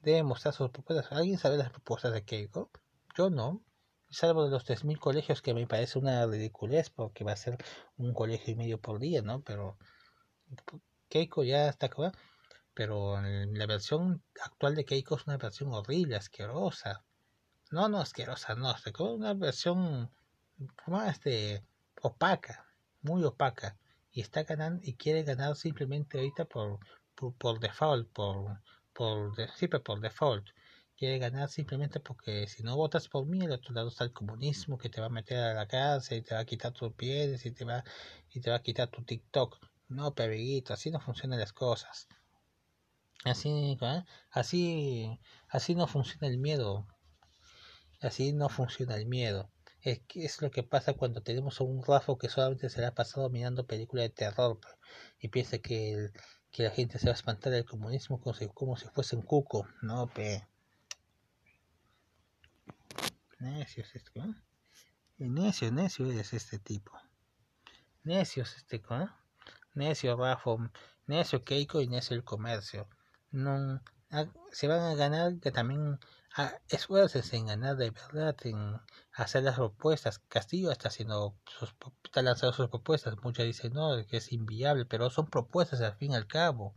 debe 0.00 0.22
mostrar 0.22 0.54
sus 0.54 0.70
propuestas. 0.70 1.12
¿Alguien 1.12 1.38
sabe 1.38 1.56
las 1.56 1.70
propuestas 1.70 2.12
de 2.12 2.24
Keiko? 2.24 2.70
Yo 3.16 3.30
no 3.30 3.62
salvo 4.10 4.44
de 4.44 4.50
los 4.50 4.64
3.000 4.64 4.98
colegios 4.98 5.42
que 5.42 5.54
me 5.54 5.66
parece 5.66 5.98
una 5.98 6.26
ridiculez 6.26 6.90
porque 6.90 7.24
va 7.24 7.32
a 7.32 7.36
ser 7.36 7.58
un 7.96 8.14
colegio 8.14 8.52
y 8.52 8.56
medio 8.56 8.80
por 8.80 9.00
día, 9.00 9.22
¿no? 9.22 9.42
Pero 9.42 9.76
Keiko 11.08 11.42
ya 11.44 11.68
está 11.68 11.86
acabada, 11.86 12.12
pero 12.74 13.20
la 13.20 13.66
versión 13.66 14.22
actual 14.40 14.76
de 14.76 14.84
Keiko 14.84 15.16
es 15.16 15.26
una 15.26 15.36
versión 15.36 15.72
horrible, 15.72 16.16
asquerosa. 16.16 17.04
No, 17.70 17.88
no 17.88 18.00
asquerosa, 18.00 18.54
no, 18.54 18.70
es 18.70 18.84
una 18.98 19.34
versión 19.34 20.10
más 20.86 21.14
este, 21.14 21.64
opaca, 22.02 22.66
muy 23.02 23.24
opaca. 23.24 23.76
Y 24.14 24.22
está 24.22 24.44
ganando 24.44 24.80
y 24.82 24.94
quiere 24.94 25.22
ganar 25.24 25.56
simplemente 25.56 26.16
ahorita 26.16 26.46
por, 26.46 26.78
por, 27.38 27.60
default, 27.60 28.10
por, 28.12 28.60
por, 28.94 29.34
siempre 29.54 29.80
por 29.80 30.00
default 30.00 30.46
quiere 30.96 31.18
ganar 31.18 31.48
simplemente 31.48 32.00
porque 32.00 32.46
si 32.46 32.62
no 32.62 32.76
votas 32.76 33.08
por 33.08 33.26
mí, 33.26 33.44
al 33.44 33.52
otro 33.52 33.74
lado 33.74 33.88
está 33.88 34.04
el 34.04 34.12
comunismo 34.12 34.78
que 34.78 34.88
te 34.88 35.00
va 35.00 35.08
a 35.08 35.10
meter 35.10 35.38
a 35.38 35.54
la 35.54 35.66
cárcel 35.66 36.18
y 36.18 36.22
te 36.22 36.34
va 36.34 36.40
a 36.40 36.44
quitar 36.44 36.72
tus 36.72 36.92
pies 36.94 37.44
y 37.46 37.50
te 37.52 37.64
va, 37.64 37.84
y 38.30 38.40
te 38.40 38.50
va 38.50 38.56
a 38.56 38.62
quitar 38.62 38.88
tu 38.88 39.02
TikTok. 39.02 39.58
No, 39.88 40.14
periguito, 40.14 40.72
así 40.72 40.90
no 40.90 41.00
funcionan 41.00 41.40
las 41.40 41.52
cosas. 41.52 42.08
Así, 43.24 43.76
¿eh? 43.80 44.04
así, 44.30 45.20
así 45.48 45.74
no 45.74 45.86
funciona 45.86 46.28
el 46.28 46.38
miedo. 46.38 46.86
Así 48.00 48.32
no 48.32 48.48
funciona 48.48 48.96
el 48.96 49.06
miedo. 49.06 49.50
Es, 49.84 50.00
es 50.14 50.40
lo 50.42 50.50
que 50.50 50.62
pasa 50.62 50.94
cuando 50.94 51.22
tenemos 51.22 51.60
a 51.60 51.64
un 51.64 51.84
Rafa 51.84 52.14
que 52.18 52.28
solamente 52.28 52.70
se 52.70 52.80
le 52.80 52.86
ha 52.86 52.94
pasado 52.94 53.28
mirando 53.28 53.66
películas 53.66 54.04
de 54.04 54.10
terror 54.10 54.58
y 55.20 55.28
piensa 55.28 55.58
que, 55.58 56.10
que 56.50 56.62
la 56.62 56.70
gente 56.70 56.98
se 56.98 57.06
va 57.06 57.12
a 57.12 57.16
espantar 57.16 57.52
del 57.52 57.66
comunismo 57.66 58.18
como 58.18 58.34
si, 58.34 58.48
como 58.48 58.76
si 58.76 58.86
fuese 58.88 59.14
un 59.14 59.22
cuco. 59.22 59.68
No, 59.82 60.06
pe. 60.06 60.46
Necio 63.40 63.82
es 63.82 63.94
este, 63.94 64.20
¿no? 64.20 64.34
necio, 65.18 65.70
necio 65.70 66.06
es 66.10 66.32
este 66.32 66.58
tipo. 66.58 66.92
Necio 68.04 68.44
es 68.44 68.56
este, 68.56 68.82
¿no? 68.88 69.14
Necio 69.74 70.16
Rafa, 70.16 70.50
necio 71.06 71.44
Keiko 71.44 71.82
y 71.82 71.88
necio 71.88 72.16
el 72.16 72.24
comercio. 72.24 72.88
No, 73.32 73.82
se 74.52 74.68
van 74.68 74.80
a 74.80 74.94
ganar 74.94 75.40
que 75.40 75.50
también 75.50 75.98
a, 76.36 76.60
esfuerces 76.68 77.32
en 77.32 77.46
ganar 77.46 77.76
de 77.76 77.90
verdad, 77.90 78.36
en 78.44 78.80
hacer 79.12 79.44
las 79.44 79.56
propuestas. 79.56 80.18
Castillo 80.28 80.70
está 80.70 80.88
haciendo 80.88 81.36
sus, 81.46 81.74
está 82.04 82.22
lanzando 82.22 82.52
sus 82.52 82.68
propuestas. 82.68 83.16
Muchas 83.22 83.46
dicen 83.46 83.72
no, 83.74 84.04
que 84.06 84.18
es 84.18 84.32
inviable, 84.32 84.84
pero 84.86 85.10
son 85.10 85.26
propuestas 85.26 85.80
al 85.80 85.94
fin 85.96 86.12
y 86.12 86.16
al 86.16 86.26
cabo. 86.26 86.74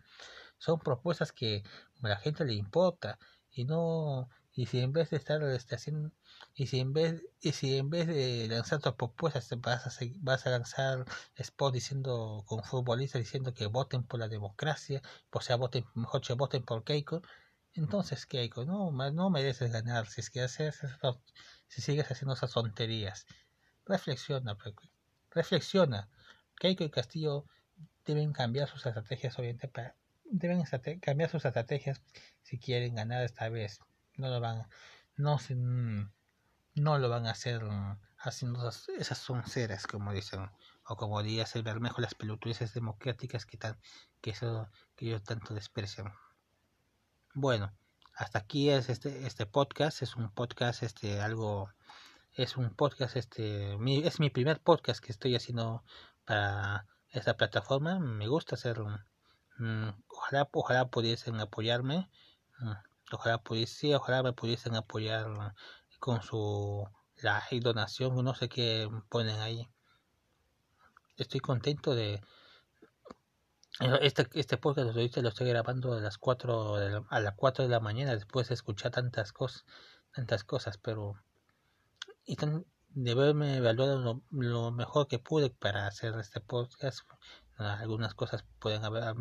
Son 0.58 0.80
propuestas 0.80 1.32
que 1.32 1.64
a 2.04 2.08
la 2.08 2.18
gente 2.18 2.46
le 2.46 2.54
importa 2.54 3.20
y 3.52 3.66
no 3.66 4.30
y 4.54 4.66
si 4.66 4.80
en 4.80 4.92
vez 4.92 5.12
de 5.12 5.18
estar 5.18 5.42
este, 5.44 5.76
haciendo 5.76 6.12
y 6.56 6.68
si 6.68 6.80
en 6.80 6.92
vez 6.94 7.24
y 7.42 7.52
si 7.52 7.78
en 7.78 7.90
vez 7.92 8.08
de 8.08 8.48
lanzar 8.50 8.80
tus 8.82 8.94
propuestas 8.94 9.48
vas 9.62 9.86
a 9.86 10.06
vas 10.20 10.48
a 10.48 10.50
lanzar 10.50 11.06
spot 11.36 11.74
diciendo 11.74 12.44
con 12.48 12.64
futbolistas 12.64 13.22
diciendo 13.22 13.54
que 13.54 13.68
voten 13.68 14.04
por 14.04 14.20
la 14.20 14.28
democracia 14.28 15.02
o 15.32 15.42
sea 15.42 15.58
voten 15.58 15.86
mejor 15.94 16.22
que 16.22 16.34
voten 16.34 16.64
por 16.64 16.84
Keiko 16.84 17.22
entonces 17.78 18.26
Keiko 18.26 18.66
no 18.66 18.92
no 18.92 19.30
mereces 19.30 19.72
ganar. 19.72 20.08
Si 20.08 20.22
es 20.22 20.30
que 20.30 20.42
haces 20.42 20.82
si 21.68 21.82
sigues 21.82 22.10
haciendo 22.12 22.34
esas 22.34 22.52
tonterías. 22.52 23.26
Reflexiona 23.86 24.58
reflexiona. 25.32 26.10
Keiko 26.60 26.84
y 26.84 26.90
Castillo 26.90 27.46
deben 28.06 28.34
cambiar 28.34 28.68
sus 28.68 28.86
estrategias 28.86 29.38
obviamente 29.38 29.68
para 29.68 29.96
deben 30.24 30.64
cambiar 31.00 31.30
sus 31.30 31.46
estrategias 31.46 32.02
si 32.42 32.58
quieren 32.60 32.96
ganar 32.96 33.24
esta 33.24 33.50
vez 33.50 33.80
no 34.16 34.28
lo 34.30 34.40
van 34.40 34.68
no 35.16 35.38
no 36.76 36.98
lo 36.98 37.10
van 37.10 37.28
a 37.28 37.32
hacer 37.32 37.62
haciendo 38.18 38.60
esas, 38.60 38.90
esas 38.90 39.18
sonceras 39.20 39.88
como 39.88 40.12
dicen 40.12 40.50
o 40.86 40.96
como 40.96 41.22
diría 41.22 41.46
el 41.54 41.64
Bermejo 41.64 42.02
las 42.02 42.16
pelotudeces 42.16 42.74
democráticas 42.74 43.46
que 43.46 43.58
tan 43.58 43.78
que 44.22 44.32
eso 44.32 44.70
que 44.96 45.08
ellos 45.08 45.24
tanto 45.24 45.54
desprecian 45.54 46.14
bueno 47.40 47.72
hasta 48.16 48.40
aquí 48.40 48.72
es 48.72 48.90
este 48.90 49.28
este 49.28 49.46
podcast 49.46 50.02
es 50.02 50.16
un 50.16 50.32
podcast 50.32 50.82
este 50.82 51.22
algo 51.22 51.70
es 52.34 52.58
un 52.58 52.72
podcast 52.72 53.16
este 53.16 53.78
es 54.06 54.20
mi 54.20 54.30
primer 54.32 54.60
podcast 54.60 55.00
que 55.04 55.12
estoy 55.12 55.36
haciendo 55.36 55.84
para 56.26 56.88
esta 57.12 57.38
plataforma 57.38 58.00
me 58.00 58.28
gusta 58.28 58.56
hacer 58.56 58.80
mm, 59.60 59.90
ojalá 60.08 60.50
ojalá 60.52 60.90
pudiesen 60.90 61.40
apoyarme 61.40 62.10
mm, 62.60 62.72
Ojalá 63.12 63.38
pudiese, 63.38 63.96
ojalá 63.96 64.22
me 64.22 64.34
pudiesen 64.34 64.76
apoyar 64.76 65.56
con 66.00 66.22
su 66.22 66.86
like, 67.22 67.62
donación, 67.62 68.22
no 68.24 68.36
sé 68.36 68.50
qué 68.50 68.90
ponen 69.08 69.40
ahí. 69.40 69.70
Estoy 71.16 71.40
contento 71.40 71.96
de 71.96 72.22
este, 73.80 74.28
este 74.34 74.58
podcast 74.58 74.96
lo 74.96 75.30
estoy 75.30 75.48
grabando 75.48 75.94
a 75.94 76.00
las 76.00 76.18
4 76.18 76.76
de 76.78 77.02
a 77.10 77.20
las 77.20 77.36
4 77.36 77.64
de 77.66 77.70
la 77.70 77.80
mañana 77.80 78.16
después 78.16 78.48
de 78.48 78.56
escuchar 78.56 78.92
tantas 78.92 79.32
cosas, 79.32 79.66
tantas 80.14 80.44
cosas, 80.44 80.78
pero 80.78 81.16
y 82.26 82.38
de 82.90 83.12
haberme 83.12 83.58
evaluado 83.58 84.24
lo, 84.32 84.72
mejor 84.72 85.08
que 85.08 85.20
pude 85.20 85.52
para 85.52 85.88
hacer 85.88 86.16
este 86.20 86.42
podcast. 86.42 87.02
Algunas 87.58 88.14
cosas 88.16 88.46
pueden 88.60 88.84
haber 88.84 89.16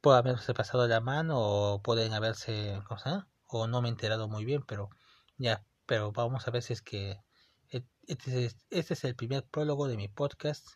puede 0.00 0.18
haberse 0.18 0.52
pasado 0.52 0.86
la 0.88 1.00
mano 1.00 1.38
o 1.38 1.82
pueden 1.82 2.12
haberse 2.12 2.82
cosa 2.88 3.28
o 3.46 3.66
no 3.66 3.80
me 3.80 3.88
he 3.88 3.92
enterado 3.92 4.28
muy 4.28 4.44
bien 4.44 4.62
pero 4.62 4.90
ya 5.38 5.64
pero 5.86 6.10
vamos 6.12 6.48
a 6.48 6.50
ver 6.50 6.62
si 6.62 6.72
es 6.72 6.82
que 6.82 7.20
este 8.08 8.46
es, 8.46 8.56
este 8.70 8.94
es 8.94 9.04
el 9.04 9.14
primer 9.14 9.44
prólogo 9.44 9.86
de 9.86 9.96
mi 9.96 10.08
podcast 10.08 10.66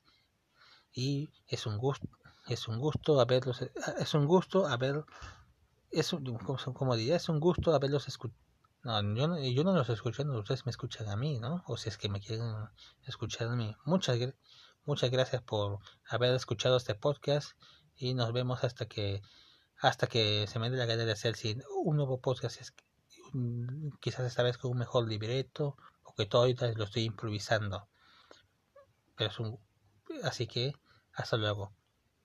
y 0.93 1.31
es 1.49 1.67
un 1.67 1.79
gusto 1.79 2.07
es 2.49 2.69
un 2.69 2.79
gusto 2.79 3.21
haberlos 3.21 3.63
es 3.99 4.15
un 4.15 4.27
gusto 4.27 4.67
haber 4.67 5.05
es 5.91 6.13
un, 6.13 6.39
como 6.75 6.97
diría 6.97 7.17
es 7.17 7.29
un 7.29 7.41
gusto 7.41 7.75
haberlos 7.75 8.09
escuchado 8.09 8.47
no, 8.87 9.03
yo, 9.17 9.27
no, 9.27 9.37
yo 9.41 9.65
no 9.65 9.73
los 9.73 9.89
escucho, 9.89 10.23
ustedes 10.23 10.65
me 10.65 10.71
escuchan 10.71 11.09
a 11.09 11.17
mí, 11.17 11.41
¿no? 11.41 11.65
O 11.67 11.77
si 11.77 11.89
es 11.89 11.99
que 11.99 12.09
me 12.09 12.21
quieren 12.21 12.55
escuchar 13.05 13.49
a 13.49 13.57
mí. 13.57 13.75
Muchas, 13.85 14.17
muchas 14.85 15.11
gracias 15.11 15.43
por 15.43 15.81
haber 16.09 16.33
escuchado 16.37 16.77
este 16.77 16.95
podcast 16.95 17.59
y 17.97 18.15
nos 18.15 18.33
vemos 18.33 18.63
hasta 18.63 18.87
que 18.87 19.23
hasta 19.79 20.07
que 20.07 20.47
se 20.47 20.61
me 20.61 20.71
dé 20.71 20.77
la 20.77 20.87
gana 20.87 21.05
de 21.05 21.11
hacer 21.11 21.35
un 21.85 21.97
nuevo 21.97 22.21
podcast 22.21 22.61
quizás 24.01 24.25
esta 24.25 24.45
vez 24.45 24.57
con 24.57 24.71
un 24.71 24.79
mejor 24.79 25.09
libreto 25.09 25.77
o 26.05 26.15
que 26.15 26.27
todo 26.27 26.43
ahorita 26.43 26.71
lo 26.73 26.85
estoy 26.85 27.05
improvisando 27.05 27.89
pero 29.17 29.31
es 29.31 29.41
un 29.41 29.59
así 30.23 30.47
que 30.47 30.75
hasta 31.13 31.37
luego 31.37 31.73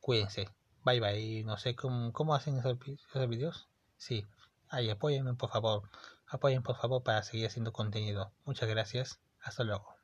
cuídense. 0.02 0.49
Bye 0.84 0.99
bye. 0.99 1.43
No 1.45 1.58
sé 1.58 1.76
cómo, 1.76 2.12
cómo 2.12 2.36
hacen 2.36 2.58
esos, 2.58 2.78
esos 2.88 3.30
videos. 3.30 3.70
Sí. 3.97 4.26
Ahí 4.70 4.89
apóyenme 4.89 5.34
por 5.36 5.49
favor. 5.49 5.89
Apoyen 6.28 6.64
por 6.64 6.76
favor 6.78 7.04
para 7.04 7.24
seguir 7.24 7.47
haciendo 7.47 7.72
contenido. 7.72 8.34
Muchas 8.45 8.68
gracias. 8.68 9.20
Hasta 9.41 9.64
luego 9.64 10.01